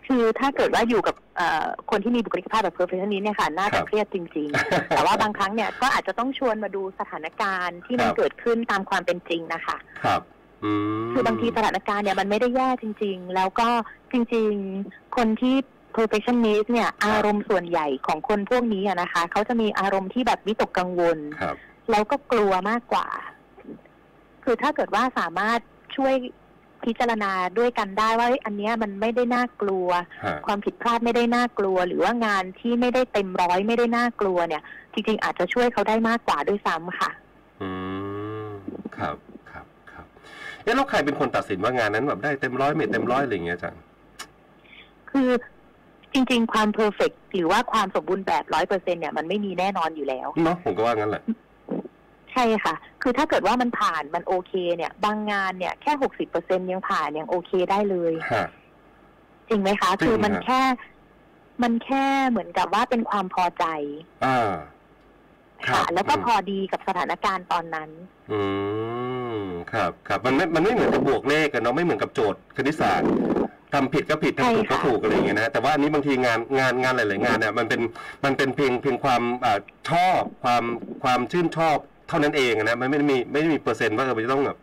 [0.08, 10.22] คือถ้าเกิดว่าอยู่กับเอ่อคนที่มีบุคลิกภาพแบบ perfectionist เนี่ยค่ะ น่าครัจะบเครียดจริง ๆ แต่ว่าบางครั้งเนี่ยก็อาจจะต้องชวนมาดูสถานการณ์ที่มันครับเกิดขึ้นตามความเป็นจริงนะคะ ครับ
[10.64, 10.72] อื
[11.04, 13.68] มคือบางทีสถานการณ์เนี่ยมันไม่ได้แย่จริง ๆ แล้วก็
[14.12, 14.52] จริง
[14.84, 15.56] ๆ คนที่
[15.96, 21.58] perfectionist เนี่ย อารมณ์ส่วนใหญ่ของคนพวกนี้อะนะคะ เขาจะมีอารมณ์ที่แบบวิตกกังวลครับ
[21.90, 23.08] แล้วก็กลัวมากกว่า
[24.44, 25.60] คือถ้าเกิดว่าสามารถ
[25.96, 26.14] ช่วย
[26.86, 29.88] พิจารณาด้วยกันได้ว่าเอ้ยอันเนี้ยมันไม่ได้น่ากลัว
[30.26, 34.64] ฮะความผิดพลาดไม่ได้น่ากลัว หรือว่างานที่ไม่ได้เต็มร้อยไม่ได้น่ากลัวเนี่ย
[34.94, 37.12] จริงๆ อาจจะช่วยเขาได้มากกว่าด้วยซ้ำค่ะ
[37.62, 37.70] อื
[38.48, 38.50] ม
[38.98, 39.16] ครับ
[39.52, 40.06] ครับครับ
[40.64, 43.82] เอ๊ะแล้วใครเป็นคนตัดสินว่างานนั้นแบบได้เต็มร้อยไม่เต็มร้อยอะไรอย่างเงี้ยอาจารย์
[45.12, 45.30] คือ
[46.14, 51.24] จริง ๆ ความเพอร์เฟกหรือว่าความสมบูรณ์แบบร้อยเปอร์เซ็นเนี่ยมันไม่มีแน่นอนอยู่แล้วเนาะผมก็ว่างั้นแหละ
[52.34, 58.46] ใช่ค่ะ คือถ้าเกิดว่ามันผ่านมันโอเค เนี่ย บางงานเนี่ยแค่หกสิบเปอร์เซ็นยังผ่านยังโอเคได้เลย ฮะ
[59.48, 60.62] จริงไหมคะ จริงคือมันครับแค่
[61.64, 63.66] มันแค่เหมือนกับว่าเป็นความพอใจ
[64.26, 64.52] อ่า
[65.68, 67.90] ครัค่ะบแล้วก็อืม พอดีกับสถานการณ์ตอนนั้น
[68.32, 68.42] อื
[69.36, 69.38] ม
[69.74, 73.10] ครับครับมันไม่มันไม่เหมือนกับบวกเลขกันเนาะไม่เหมือนกับโจทย์คณิตศาสตร์
[73.74, 77.82] ทำผิดก็ผิดใช่ทำถูกก็ค่ะ ถูกอะไรอย่างเงี้ยนะแต่ว่าอันนี้บางทีงานงานงานหลาย ๆ งานเนี่ยมันเป็น
[78.26, 80.64] มันเป็นเพียงเพียงความอ่าชอบความ
[81.04, 81.78] ความชื่นชอบ
[82.12, 84.58] เท่านั้นเองอะนะมันไม่ได้มีไม่ได้มีเปอร์เซ็นต์ว่าเออมันจะต้องแบบ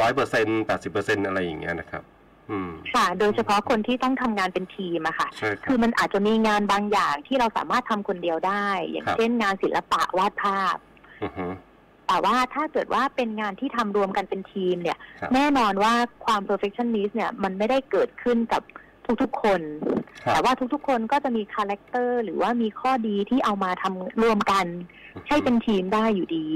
[0.00, 2.02] ร้อยเปอร์เซ็นต์แปดสิบเปอร์เซ็นต์อะไรอย่างเงี้ยนะครับ
[2.50, 10.76] อืมค่ะ โดยเฉพาะคนที่ต้องทำงานเป็นทีมอะค่ะใช่ครัคืบอมันอาจจะมีงานบางอย่างที่เราสามารถทำคนเดียวได้ อย่างครับเช่นงานศิลปะวาดภาพ
[11.22, 11.46] อือฮึ
[12.08, 15.92] แต่ว่าถ้าเกิดว่าเป็นงานที่ทำรวมกันเป็นทีมเนี่ยครับแน่นอนว่า
[16.24, 18.62] ความ perfectionist เนี่ยมันไม่ได้เกิดขึ้นกับ
[19.22, 19.60] ทุกๆคน
[20.24, 24.66] ครับแต่ว่าทุกๆคนก็จะมี character หรือว่ามีข้อดีที่เอามาทำรวมกัน
[25.28, 26.46] ให้เป็นทีมได้อยู่ดี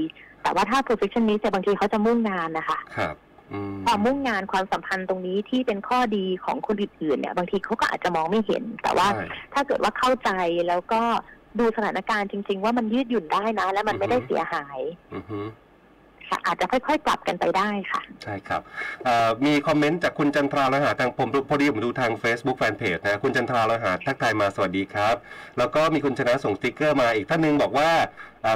[0.45, 3.15] แต่ว่าถ้า perfectionist เนี่ยบางทีเขาจะมุ่งงานนะคะครับ
[3.51, 10.29] อืมความมุ่งงานความสัมพันธ์ตรงนี้ที่เป็นข้อดีของคนอื่นๆเนี่ย บางทีเขาก็อาจจะมองไม่เห็น แต่ว่าใช่ถ้าเกิดว่าเข้าใจ
[10.67, 11.01] แล้วก็
[11.59, 14.79] ดูสถานการณ์จริง ๆ ว่ามันยืดหยุ่นได้นะ และมันไม่ได้อือฮึเสียหาย
[15.13, 15.39] อือฮึ
[16.29, 18.61] ค่ะอาจจะค่อยๆปรับกันไปได้ค่ะ ใช่ครับ
[19.45, 25.15] มี comment จากคุณจันทราลหาทางผมพอดีผมดูทาง Facebook Fanpage นะ คุณจันทราลหาทักทายมาสวัสดีครับ
[25.57, 27.91] แล้วก็มีคุณชนะส่งสติกเกอร์มาอีกท่านหนึ่งบอกว่า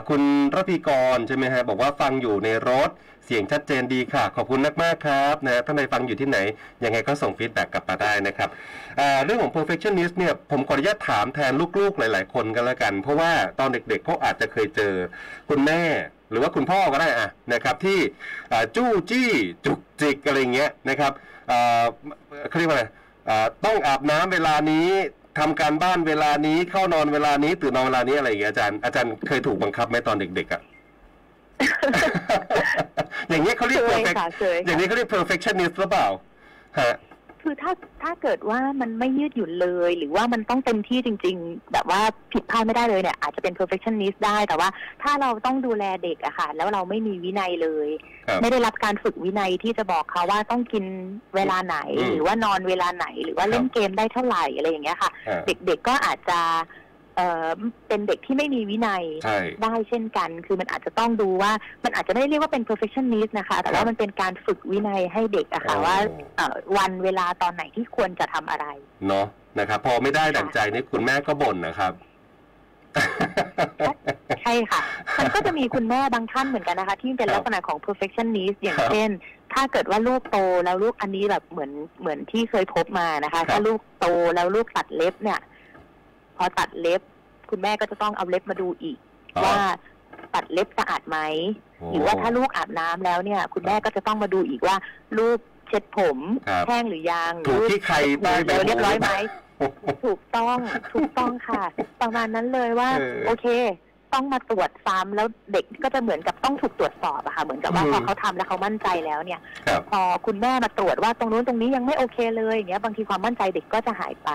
[0.09, 0.21] คุณ
[0.55, 2.91] ระพีกรใช่ไหมฮะบอกว่าฟังอยู่ในรถ
[3.25, 6.37] เสียงชัดเจนดีค่ะ ขอบคุณมากๆครับนะท่านใดฟังอยู่ที่ไหน
[6.83, 8.49] ยังไงก็ส่ง feedback กลับมาได้นะครับ
[9.25, 14.93] เรื่องของ perfectionist เนี่ยผมขออนุญาตถามแทนลูกๆหลาย ๆ คนกันล้วกัน เพราะว่าตอนเด็กๆเขาอาจจะเคยเจอ
[15.49, 15.81] คุณแม่
[16.29, 17.99] หรือว่าคุณพ่อก็ได้อะนะครับที่
[18.51, 19.29] อ่าจู้จี้
[19.65, 21.11] จุกจิกอะไรเงี้ยนะครับ
[21.51, 21.83] อ่า
[22.49, 22.85] เขาเรียกว่าอะไร
[23.29, 24.87] อ่าต้องอาบน้ำเวลานี้
[25.39, 30.61] ทำการบ้านเวลานี้เข้านอนเวลานี้ตื่นนอนเวลานี้อะไรอย่างเงี้ยอาจารย์อาจารย์เคยถูกบังคับไหมตอนเด็กๆอะ
[33.29, 36.07] อย่างเงี้ยเขาเรียกเคย perfect ค่ะเคยอย่างนี้เขาเรียก perfectionist หรือเปล่า
[36.79, 36.93] ฮะ
[37.43, 37.71] คือถ้า
[38.03, 44.69] ถ้าเกิดว่ามันไม่ยืดหยุ่นเลย หรือว่ามันต้องเต็มที่จริง ๆ แบบว่าผิดพลาดไม่ได้เลยเนี่ย อาจจะเป็น perfectionist ได้ แต่ว่า
[45.03, 47.89] ถ้าเราต้องดูแลเด็กอะค่ะ แล้วเราไม่มีวินัยเลย
[48.27, 50.85] ครับไม่ได้รับการฝึกวินัยที่จะบอกเขาว่าต้องกิน
[51.35, 56.39] เวลาไหนอืมหรือว่านอนเวลาไหน หรือว่าเล่นเกมได้เท่าไหร่อะไรอย่างเงี้ยค่ะฮะเด็กๆก็อาจจะ
[57.19, 57.49] เเอ่อ
[57.87, 61.51] เป็นเด็กที่ไม่มีวินัยใช่ได้เช่นกัน คือมันอาจจะต้องดูว่า
[61.83, 65.97] มันอาจจะไม่ได้เรียกว่าเป็น perfectionist นะคะ แต่ว่ามันเป็นการฝึกวินัยให้เด็กอะค่ะโอ้ว่า
[66.37, 68.65] เอ่อวันเวลาตอนไหนที่ควรจะทำอะไร
[69.07, 69.25] เนาะ
[69.59, 71.93] นะครับพอไม่ได้ดั่งใจนี่คุณแม่ก็บ่นนะครับ
[74.41, 74.81] ใช่ค่ะ
[75.19, 79.09] มันก็จะมีคุณแม่บางท่านเหมือนกันนะคะ ที่เป็นครับลักษณะของ perfectionist อย่างครับเช่น
[79.53, 85.39] ถ้าเกิดว่าลูกโตแล้วลูกอันนี้แบบเหมือนเหมือนที่เคยพบมานะคะครับถ้าลูกโตแล้วลูกตัดเล็บเนี่ย
[86.39, 87.01] พอตัดเล็บ
[87.49, 88.97] คุณแม่ก็จะต้องเอาเล็บมาดูอีก
[89.37, 89.57] อ๋อ ว่า
[90.33, 91.17] ตัดเล็บสะอาดไหม
[91.79, 94.75] โอ้หรือว่าถ้าลูกอาบน้ำแล้วเนี่ย คุณแม่ก็จะต้องมาดูอีกว่า
[95.17, 99.09] ลูกเช็ดผมครับแห้งหรือยังถูกลูที่ใครใต้ใบเดี๋ยวหูเรียบร้อยไหม
[99.57, 100.57] โอ้โหถูกต้อง
[100.93, 101.63] ถูกต้องค่ะ
[102.01, 103.47] ประมาณนั้นเลยว่า เออ โอเค
[104.13, 114.29] ต้องมาตรวจซ้ำแล้วเด็กก็จะเหมือนกับต้องถูกตรวจสอบอะค่ะเหมือนกับว่าอืมพอเขาทำแล้วเขามั่นใจแล้วเนี่ยครับพอคุณแม่มาตรวจว่าตรงนู้นตรงนี้ยังไม่โอเคเลยอย่างเงี้ยบางทีความมั่นใจเด็กก็จะหายไป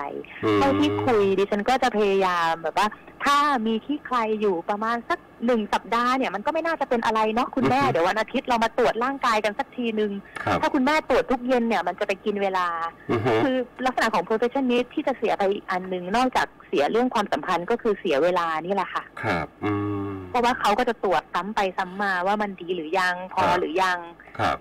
[0.45, 2.87] อืมเท่าที่คุยดิฉันก็จะพยายามแบบว่า
[3.25, 10.11] ถ้ามีที่ใครอยู่ประมาณสัก หนึ่งสัปดาห์เนี่ยมันก็ไม่น่าจะเป็นอะไรเนาะคุณแม่อือฮึเดี๋ยววันอาทิตย์เรามาตรวจร่างกายกันสักทีนึง
[10.43, 12.67] ครับถ้าคุณแม่ตรวจทุกเย็นเนี่ยมันจะไปกินเวลา
[13.11, 19.71] อือฮึคือลักษณะของ perfectionist ที่จะเสียไปอีกอันหนึ่งนอกจากเสียเรื่องความสัมพันธ์ก็คือเสียเวลานี่แหละค่ะ ครับอื
[20.09, 23.97] มเพราะว่าเขาก็จะตรวจซ้ำไปซ้ำมาว่ามันดีหรือยังพอครับหรือยัง
[24.39, 24.57] ครับ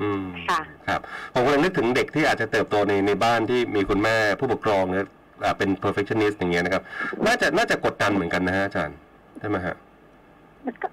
[0.00, 1.00] อืมค่ะครับ
[1.32, 5.06] ผมกำลังนึกถึงเด็กที่อาจจะเติบโตในในบ้านที่มีคุณแม่ผู้ปกครองเนี่ย
[5.44, 6.82] อ่าเป็น perfectionist อย่างเงี้ยนะครับ
[7.26, 8.96] น่าจะน่าจะกดดันเหมือนกันนะฮะอาจารย์
[9.40, 9.76] ใช่ไหมฮะ
[10.66, 10.86] มันก็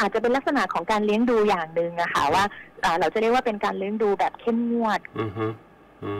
[0.00, 2.44] อาจจะเป็นลักษณะของการเลี้ยงดูอย่างหนึ่งอะค่ะว่า
[2.84, 5.46] อ่า เราจะเรียกว่าเป็นการเลี้ยงดูแบบเข้มงวด อือฮึ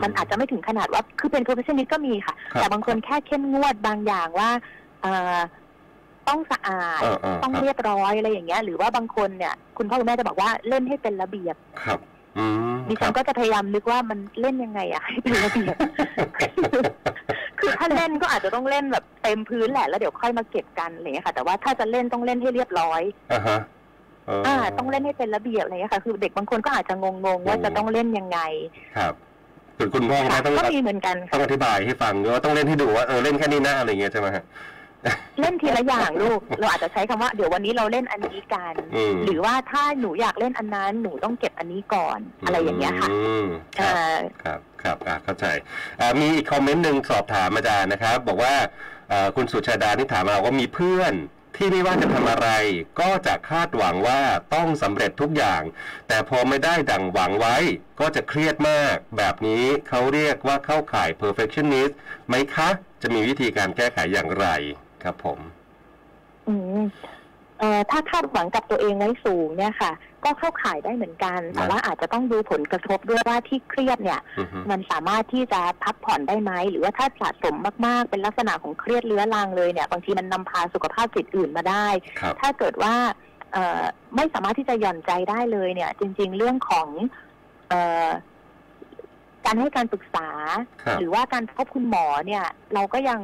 [0.03, 4.51] มันอาจจะไม่ถึงขนาดว่าคือเป็น perfectionist ก็มีค่ะ ครับแต่บางคนแค่เข้มงวดบางอย่างว่า
[5.03, 5.39] เอ่อ
[6.29, 11.99] ต้องสะอาด เออเออต้องครับ เรียบร้อยอะไรอย่างเงี้ย หรือว่าบางคนเนี่ย คุณพ่อคุณแม่จะบอกว่าเล่นให้เป็นระเบียบครับ
[12.39, 15.77] อืมดิคฉัรันบก็จะพยายามนึกว่ามันเล่นยังไงอะให้เป็นระเบียบ
[17.61, 23.59] คือถ้าเล่นก็อาจจะต้องเล่นแบบเต็มพื้นแหละ แล้วเดี๋ยวค่อยมาเก็บกันอะไรอย่างเงี้ยค่ะ แต่ว่าถ้าจะเล่นต้องเล่นให้เรียบร้อยอ่าฮะ
[24.27, 28.39] เออออ่า ต้องเล่นให้เป็นระเบียบอะไรอย่างเงี้ยค่ะ คือเด็กบางคนก็อาจจะงงๆว่าโอ้จะต้องเล่นยังไง
[28.97, 29.15] ครับ
[29.79, 34.45] คุณคุณพ่อคุณแม่ต้องก็มีเหมือนกันต้อค่ะงอธิบายให้ฟังด้วยว่าต้องเล่นให้ดูว่าเออเล่นแค่นี้นะอะไรอย่างเงี้ยใช่ไหมฮะ
[35.41, 43.47] เล่นทีละอย่างลูก เราอาจจะใช้คำว่า เดี๋ยววันนี้เราเล่นอันนี้กันอืมหรือว่าถ้าหนูอยากเล่นอันนั้นหนูต้องเก็บอันนี้ก่อนอะไรอย่างเงี้ยค่ะอืม
[43.79, 45.47] ครับอ่าครับครับอ่าเข้าใจ
[46.01, 48.55] อ่ามีอีกคอมเมนต์หนึ่งสอบถามอาจารย์นะครับ บอกว่า
[49.13, 51.15] อ่าคุณสุชาดานี่ถามมาว่ามีเพื่อน
[51.57, 52.49] ที่ไม่ว่าจะทำอะไร
[53.01, 54.21] ก็จะคาดหวังว่า
[54.55, 55.63] ต้องสำเร็จทุกอย่าง
[56.09, 57.57] แต่พอไม่ได้ดังหวังไว้
[58.01, 61.93] ก็จะเครียดมาก แบบนี้เขาเรียกว่าเข้าข่าย perfectionist
[62.29, 62.69] ไหมคะ
[63.03, 64.47] จะมีวิธีการแก้ไขอย่างไร
[65.03, 65.39] ครับผม
[66.49, 66.83] อืม
[67.59, 69.93] เอ่อถ้าคาดหวังกับตัวเองไว้สูงเนี่ยค่ะ
[70.25, 81.87] ก็เข้าข่ายได้เหมือนกัน แต่ว่าอาจจะต้องดูผลกระทบด้วยว่าที่เครียดเนี่ยอือฮึมันสามารถที่จะพักผ่อนได้ไหมหรือว่าถ้าสะสมมากๆเป็นลักษณะของเครียดเรื้อรังเลยเนี่ยบางทีมันนำพาสุขภาพจิตอื่นมาได้
[82.21, 82.95] ครับถ้าเกิดว่า
[83.53, 83.83] เอ่อ
[84.17, 86.89] ไม่สามารถที่จะหย่อนใจได้เลยเนี่ย จริง ๆ เรื่องของ
[87.69, 88.09] เอ่อ
[89.45, 90.29] การให้การปรึกษา
[90.83, 93.21] ครับหรือว่าการพบคุณหมอเนี่ย เราก็ยัง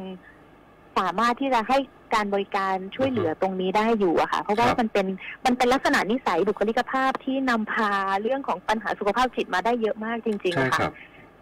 [0.97, 1.77] สามารถที่จะให้
[2.15, 5.05] การบริการช่วยเหลือตรงนี้ได้อยู่อะค่ะ เพราะว่าครับ มันเป็น
[5.45, 10.93] มันเป็นลักษณะนิสัยบุคลิกภาพที่นำพาเรื่องของปัญหาสุขภาพจิตมาได้เยอะมากจริงใช่ๆค่ะครับ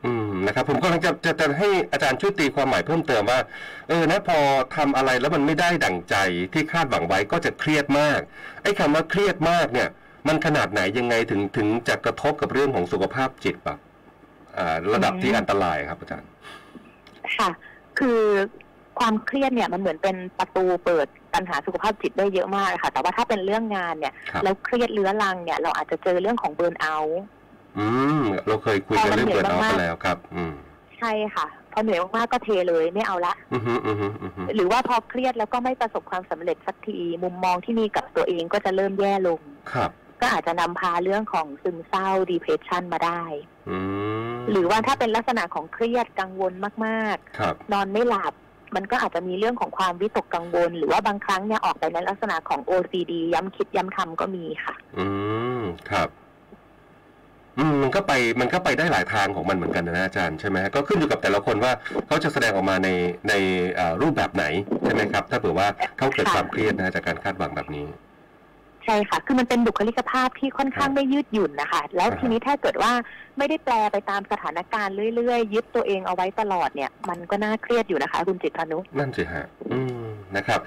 [0.06, 3.40] อืมนะครับ ผมกำลังจะจะจะให้อาจารย์ช่วยตีความหมายเพิ่มเติมว่า
[3.88, 4.38] เออนะพอ
[4.76, 6.16] ทำอะไรแล้วมันไม่ได้ดั่งใจ
[6.54, 8.20] ที่คาดหวังไว้ก็จะเครียดมาก
[8.64, 9.90] ไอ้คำว่าเครียดมากเนี่ย
[10.28, 13.80] มันขนาดไหนยังไงถึงถึงจะกระทบกับเรื่องของสุขภาพจิตแบบ
[14.58, 16.30] อ่าระดับที่อันตรายครับอาจารย์
[17.38, 17.50] ค่ะ
[18.00, 18.22] คือ
[19.00, 27.22] ความเครียดเนี่ยมันเหมือนเป็นประตูเปิดปัญหาสุขภาพจิตได้เยอะมากค่ะ แต่ว่าถ้าเป็นเรื่องงานเนี่ยครับแล้วเครียดเรื้อรังเนี่ย เราอาจจะเจอเรื่องของเบิร์นเอาท์
[27.78, 27.88] อื
[28.20, 30.54] มเราเคยคุยกันเรื่องพอมันเปิดเอาเหนื่อยไปมากๆแล้วครับ อืม
[30.98, 39.42] ใช่ค่ะพอเหนื่อยมากๆก็เทเลยไม่เอาละอือฮึอือฮึอือฮึหรือว่าพอเครียดแล้วก็ไม่ประสบความสำเร็จสักทีมุมมองที่มีกับตัวเองก็จะเริ่มแย่ลง
[39.74, 43.24] ครับ ก็อาจจะนำพาเรื่องของซึมเศร้า depression มาได้
[43.70, 43.78] อื
[44.38, 46.54] มหรือว่าถ้าเป็นลักษณะของเครียดกังวล
[46.86, 48.34] มากครับๆนอนไม่หลับ
[48.76, 55.08] มันก็อาจจะมีเรื่องของความวิตกกังวล หรือว่าบางครั้งเนี่ยออกไปในลักษณะของ OCD ย้ำคิดย้ำทำก็มีค่ะ อื
[55.60, 55.62] ม
[55.92, 56.10] ครับ
[57.58, 61.72] อืมมันก็ไปมันก็ไปได้หลายทางของมันเหมือนกันนะอาจารย์ใช่ไหมฮะก็ขึ้นอยู่กับแต่ละคนว่า
[62.08, 62.90] เขาจะแสดงออกมาใน
[63.30, 63.34] ใน
[64.02, 64.46] รูปแบบไหน
[64.84, 67.86] ใช่ไหมครับ ถ้าเผื่อว่าเขาเกิดความเครียดนะจากการคาดหวังแบบนี้
[68.86, 72.92] ใช่ค่ะ คือมันเป็นบุคลิกภาพที่ค่อนข้างไม่ยืดหยุ่นนะคะ แล้วอ่าฮะทีนี้ถ้าเกิดว่า
[73.38, 80.06] ไม่ได้แปลไปตามสถานการณ์เรื่อยๆ ยึดตัวเองเอาไว้ตลอดเนี่ย มันก็น่าเครียดอยู่นะคะ คุณจิตรพานุ นั่นสิฮะ อืม
[80.38, 80.60] นะครับ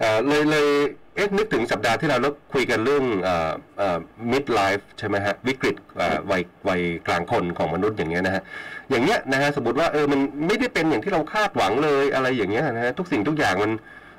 [0.00, 0.68] เอ่อเลยเลย
[1.14, 3.98] เอ๊ะนึกถึงสัปดาห์ที่เราแล้วคุยกันเรื่องเอ่อเอ่อ
[4.32, 8.42] mid life ใช่ไหมฮะ วิกฤตเอ่อวัยวัยกลางคนของมนุษย์อย่างเงี้ยนะฮะ
[8.90, 13.72] อย่างเงี้ยนะฮะ สมมติว่าเออ มันไม่ได้เป็นอย่างที่เราคาดหวังเลยอะไรอย่างเงี้ยนะฮะ ทุกสิ่งทุกอย่างมัน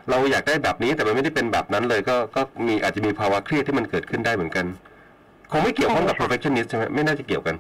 [0.10, 4.66] เราอยากได้แบบนี้แต่มันไม่ได้เป็นแบบนั้นเลยก็ก็มีอาจจะมีภาวะเครียดที่มันเกิดขึ้นได้เหมือนกัน
[5.52, 7.56] คงไม่เกี่ยวข้องกับใช่ค่ะ perfectionist ใช่ไหมไม่น่าจะเกี่ยวกัน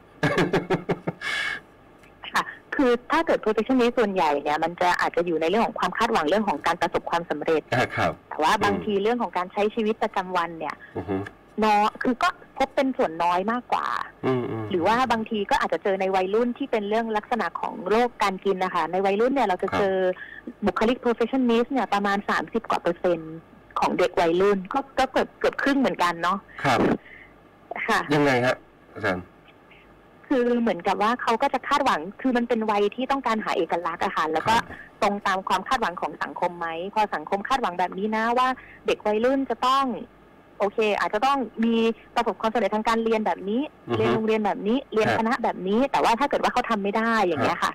[2.32, 2.44] ค่ะ
[2.76, 11.16] คือถ้าเกิด perfectionist ส่วนใหญ่เนี่ยมันจะอาจจะอยู่ในเรื่องของความคาดหวังเรื่องของการประสบความสำเร็จอ่าครับแต่ว่าบางอืมทีเรื่องของการใช้ชีวิตประจำวันเนี่ยอือฮึ
[11.64, 13.88] น้อยคือก็ พบเป็นส่วนน้อยมากกว่า
[14.26, 19.96] อืมอืมหรือว่าบางทีก็อาจจะเจอในวัยรุ่นที่เป็นเรื่องลักษณะของโรคการกินนะคะ ในวัยรุ่นเนี่ยเราจะเจอ
[20.66, 23.36] บุคลิก perfectionist เนี่ยประมาณ 30 กว่าเปอร์เซ็นต์
[23.80, 26.80] ของเด็กวัยรุ่น ก็ก็เกือบเกือบครึ่งเหมือนกันเนาะครับ
[27.88, 28.56] ค่ะ ยังไงฮะ
[28.94, 29.24] อาจารย์
[30.28, 38.48] คือเหมือนกับว่าเขาก็จะคาดหวังคือมันเป็นวัยที่ต้องการหาเอกลักษณ์อะค่ะแล้วก็ครับตรงตามความคาดหวังของสังคมไหมพอสังคมคาดหวังแบบนี้นะว่า
[38.88, 39.86] เด็กวัยรุ่นจะต้อง
[40.60, 41.76] โอเค อาจจะต้องมี
[42.16, 47.72] ประสบความสำเร็จทางการเรียนแบบนี้อือฮึเรียนโรงเรียนแบบนี้ เรียนครับคณะแบบนี้ แต่ว่าถ้าเกิดว่าเขาทำไม่ได้อย่างเงี้ยค่ะ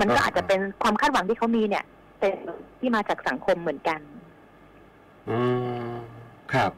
[0.00, 1.84] มันก็อ่าอาจจะเป็นความคาดหวังที่เขามีเนี่ย
[2.20, 2.34] เป็น
[2.78, 4.00] ที่มาจากสังคมเหมือนกัน
[5.28, 5.38] อื
[5.90, 5.94] ม
[6.52, 6.70] ครับ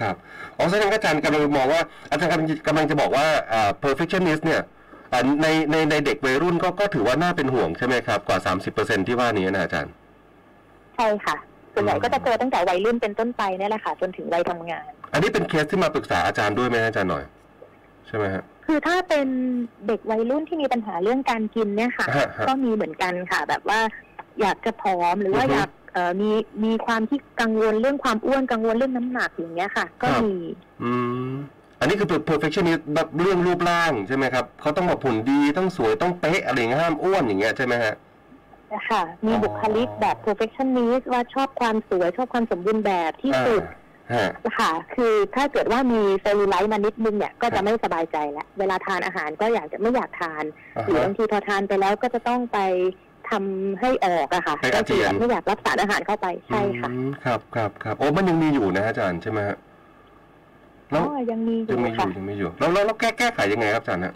[0.00, 0.14] ครับ
[0.56, 4.62] อ๋อแสดงว่าอาจารย์กำลังมองว่าอาจารย์กำลังกำลังจะบอกว่าอ่า perfectionist เนี่ย
[5.12, 8.38] อ่าในในในเด็กวัยรุ่นก็ก็ถือว่าน่าเป็นห่วงใช่ไหมครับ กว่า
[8.74, 9.92] 30%ที่ว่านี้นะอาจารย์
[10.96, 11.36] ใช่ค่ะ
[11.74, 17.24] ส่วนใหญ่อืมก็จะเจอตั้งแต่วัยรุ่นเป็นต้นไปเนี่ยแหละค่ะจนถึงวัยทำงาน อันนี้เป็นเคสที่มาปรึกษาอาจารย์ด้วยไหมอาจารย์หน่อย
[18.06, 19.26] ใช่ไหมฮะคือถ้าเป็น
[19.86, 23.80] เด็กวัยรุ่นที่มีปัญหาเรื่องการกินเนี่ยค่ะฮะฮะก็มีเหมือนกันค่ะ แบบว่า
[24.40, 26.30] อยากจะผอมหรือว่าอือฮึอยากเอ่อมี
[26.64, 30.34] มีความที่กังวลเรื่องความอ้วนกังวลเรื่องน้ำหนักอย่างเงี้ยค่ะ ก็ครับมี
[30.82, 30.92] อื
[31.28, 31.30] ม
[31.80, 37.94] อันนี้คือ perfectionist แบบเรื่องรูปร่างใช่ไหมครับเขาต้องแบบหุ่นดีต้องสวยต้องเป๊ะอะไรอย่างเงี้ยห้ามอ้วนอย่างเงี้ยใช่ไหมฮะ
[38.74, 43.62] นะคะมีอ๋อบุคลิกแบบ perfectionist ว่าชอบความสวย ชอบความสมบูรณ์แบบที่สุด
[44.12, 50.44] อ่าฮะค่ะ คือถ้าเกิดว่ามีเซลลูไลท์มานิดนึงเนี่ย ก็ครัจะบไม่สบายใจแล้ว เวลาทานอาหารก็อยากจะไม่อยากทาน
[50.76, 52.58] อ่าหรือฮะบางทีพอทานไปแล้วก็จะต้องไป
[53.30, 59.56] ทำให้ออกอะค่ะให้ก็อาเจีคืยนไม่อยากรับสารอาหารเข้าไป ใช่ค่ะอืมครับครับครับโอ้มันยังมีอยู่นะอาจารย์ใช่ไหมฮะ
[60.90, 64.14] แล้อ๋วอยังมีอยังยู่มีอค่ะยู่ยังมีอยู่แล้วแล้วแล้วแก้แก้ไขยังไงครับอาจารย์ฮะ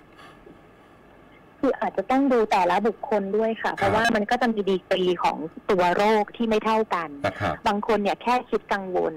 [1.61, 5.39] คืออาจจะต้องดูแต่ละบุคคลด้วยค่ะ เพราะว่ามันก็จะมีดีกรีของ
[5.71, 9.15] ตัวโรคที่ไม่เท่ากันนะครับบางคนเนี่ยแค่คิดกังวล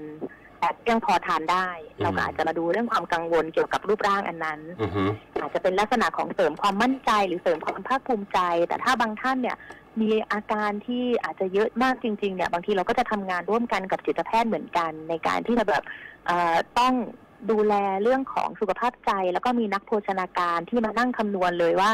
[0.58, 5.04] แต่ยังพอทานได้อืมเราก็อาจจะมาดูเรื่องความกังวลเกี่ยวกับรูปร่างอันนั้นอือฮึ
[5.40, 9.56] อาจจะเป็นลักษณะของเสริมความมั่นใจหรือเสริมความภาคภูมิใจ แต่ถ้าบางท่านเนี่ย
[10.00, 15.82] มีอาการที่อาจจะเยอะมากจริงๆเนี่ยบางทีเราก็จะทำงานร่วมกันกับจิตแพทย์เหมือนกัน ในการที่จะแบบ
[16.26, 16.94] เอ่อต้อง
[17.50, 21.90] ดูแลเรื่องของสุขภาพใจ แล้วก็มีนักโภชนาการที่มานั่งคำนวณเลยว่า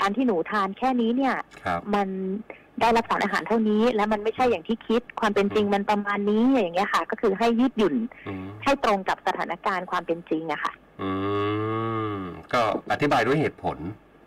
[0.00, 2.08] การที่หนูทานแค่นี้เนี่ยครับมัน
[2.80, 7.94] ได้รับสารอาหารเท่านี้ และมันไม่ใช่อย่างที่คิดความเป็นจริงมันประมาณนี้อย่างเงี้ยค่ะ ก็คือให้ยืดหยุ่น
[8.28, 11.10] อืมให้ตรงกับสถานการณ์ความเป็นจริงอะค่ะ อื
[12.10, 12.14] ม
[12.52, 12.60] ก็
[12.92, 13.76] อธิบายด้วยเหตุผล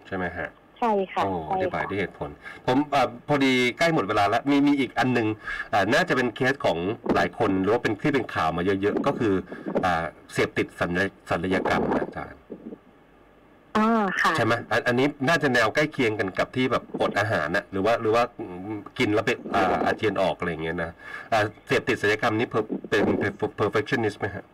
[0.08, 2.29] ใช่ไหมฮะใช่ค่ะโอ้อใช่ธิบายค่ะด้วยเหตุผล
[2.67, 5.27] ผมอาพอดีใกล้หมดเวลาแล้ว มีมีอีกอันหนึง
[5.73, 6.77] อ่าน่าจะเป็นเคสของ
[7.15, 9.34] หลายคนหรือว่าเป็นที่เป็นข่าวมาเยอะๆ ก็คือ
[9.84, 10.03] อ่า
[10.34, 12.39] เสพติดสัญญสัญญกรรมนะอาจารย์
[13.77, 18.23] อ่าค่ะ ใช่ไหมอันอันนี้น่าจะแนวใกล้เคียงกันกับที่แบบอดอาหารนะหรือว่าหรือว่า
[18.97, 20.91] กินแล้วไปอ่าอาเจียนออกอะไรอย่างเงี้ยนะ
[21.32, 23.03] อ่าเสพติดศัลยกรรมนี่ per- เป็น
[23.60, 24.45] perfectionist ไหมฮะ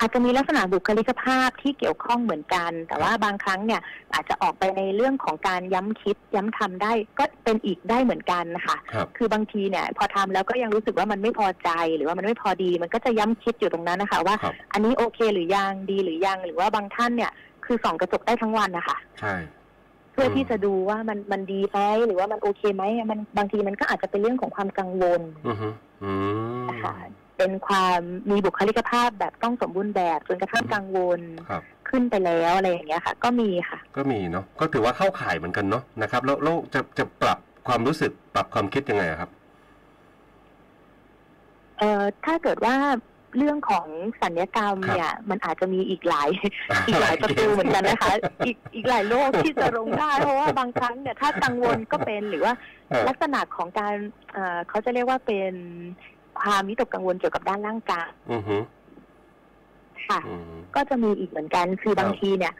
[0.00, 3.80] อาจจะมีลักษณะบุคลิกภาพที่เกี่ยวข้องเหมือนกัน แต่ว่าบางครั้งเนี่ย
[4.14, 17.32] อาจจะออกไปในเรื่องของการย้ำคิดย้ำทำได้ก็เป็นอีกได้เหมือนกันนะคะครับคือบางทีเนี่ย พอทำแล้วก็ยังรู้สึกว่ามันไม่พอใจหรือว่ามันไม่พอดี มันก็จะย้ำคิดอยู่ตรงนั้นนะคะว่า ครับ อันนี้โอเคหรือยังดีหรือยังหรือว่าบางท่านเนี่ย
[17.64, 19.34] คือส่องกระจกได้ทั้งวันนะคะใช่
[20.12, 25.68] เพื่ออมที่จะดูว่ามันมันดีไหมหรือว่ามันโอเคไหมมันบางทีมันก็อาจจะเป็นเรื่องของความกังวลอือฮึ
[26.02, 26.12] อื
[26.64, 26.94] มนะคะ
[27.38, 28.00] เป็นความ
[28.30, 39.30] มีบุคลิกภาพแบบต้องสมบูรณ์แบบจนกระทั่งกังวลครับขึ้นไปแล้วอะไรอย่างเงี้ยค่ะ ก็มีค่ะ ก็มีเนาะก็ถือว่าเข้าข่ายเหมือนกันเนาะนะครับ แล้วแล้วจะจะปรับความรู้สึกปรับความคิดยังไงอะครับ
[41.78, 42.74] เอ่อถ้าเกิดว่า
[43.36, 43.86] เรื่องของ
[44.22, 46.28] สัญญกรรมเนี่ย มันอาจจะมีอีกหลาย
[46.86, 48.14] อีกหลายประตูเหมือนกันนะคะ
[48.46, 52.52] อีกอีกหลายโลกที่จะลงได้เพราะว่าบางครั้งเนี่ยถ้ากังวลก็เป็นหรือว่า
[52.88, 53.94] เออลักษณะของการ
[54.32, 55.52] เอ่อเขาจะเรียกว่าเป็น
[56.40, 58.56] ความวิตกกังวลเกี่ยวกับด้านร่างกายอือฮึ
[60.06, 62.54] ค่ะอืมก็จะมีอีกเหมือนกันคือบางครับทีเนี่ย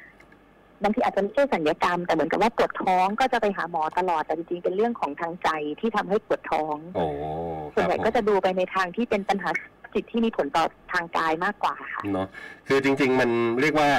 [0.82, 5.48] บางทีอาจจะไม่ใช่สัญญกรรม แต่เหมือนกับว่าปวดท้องก็จะไปหาหมอตลอดแต่จริงๆเป็นเรื่องของทางใจ
[5.80, 7.06] ที่ทำให้ปวดท้องโอ้
[7.72, 9.50] คส่วนรับใหญ่ผมก็จะดูไปในทางที่เป็นปัญหา
[9.94, 12.28] จิตที่มีผลต่อทางกายมากกว่าค่ะเนาะ
[12.68, 13.30] คือจริง ๆ มัน
[13.60, 13.90] เรียกว่า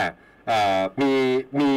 [1.01, 1.11] มี
[1.59, 1.71] มี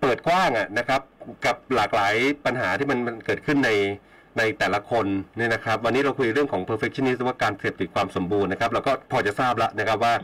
[0.00, 1.00] เปิดกว้างอะนะครับ
[1.44, 2.14] กับหลากหลาย
[2.46, 3.70] ปัญหาที่มันมันเกิดขึ้นใน
[4.38, 10.14] ในแต่ละคนเนี่ยนะครับ วันนี้เราคุยเรื่องของ perfectionist ว่าการเสพติดความสมบูรณ์นะครับเราก็พอจะทราบแล้วนะครับว่า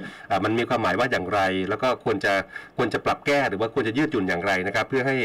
[0.44, 2.34] มันมีความหมายว่าอย่างไร แล้วก็ควรจะ
[2.76, 5.16] ควรจะปรับแก้หรือว่าควรจะยืดหยุ่นอย่างไรนะครับ เพื่อให้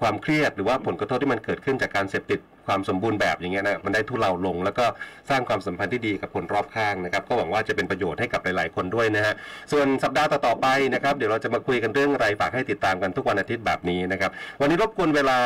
[0.00, 4.84] ความเครียดหรือว่าผลกระทบที่มันเกิดขึ้นจากการเสพติดความสมบูรณ์แบบอย่างเงี้ยนะมันได้ทุเลาลง แล้วก็
[5.30, 9.34] สร้างความสัมพันธ์ที่ดีกับคนรอบข้างนะครับก็หวังว่าจะเป็นประโยชน์ให้กับหลาย ๆ คนด้วยนะฮะ
[9.72, 15.38] ส่วนสัปดาห์ต่อๆไปนะครับเดี๋ยวเราจะมาคุยกันเรื่องอะไรฝากให้ติดตามกันทุกวันอาทิตย์แบบนี้นะครับวันนี้รบกวนเวลา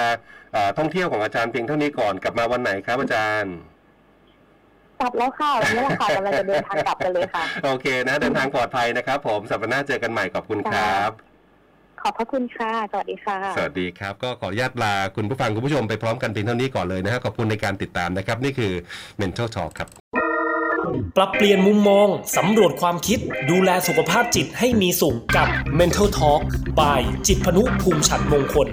[0.52, 3.54] เอ่อท่องเที่ยวของอาจารย์เพียงเท่านี้ก่อนกลับมาวันไหนครับอาจารย์
[5.00, 11.35] กลับแล้วค่ะวันนี้แหละค่ะกำลังจะเดินทางกลับกันเลยค่ะ โอเคนะ เดินทางปลอดภัยนะครับ ผมสัปดาห์หน้าเจอกันใหม่ขอบคุณครับข
[12.08, 18.72] อบพระคุณค่ะ สวัสดีค่ะ สวัสดีครับ ก็ขออนุญาตลาคุณผู้ฟังคุณผู้ชมไปพร้อมกันเพียงเท่านี้ก่อนเลยนะฮะขอบคุณในการติดตามนะครับ นี่คือ
[19.20, 19.88] Mental Talk ครับ
[21.16, 23.18] ปรับเปลี่ยนมุมมอง สำรวจความคิด
[23.50, 26.40] ดูแลสุขภาพจิตให้มีสุขกับ Mental Talk
[26.78, 28.68] by จิตพนุภูมิฉันมงคล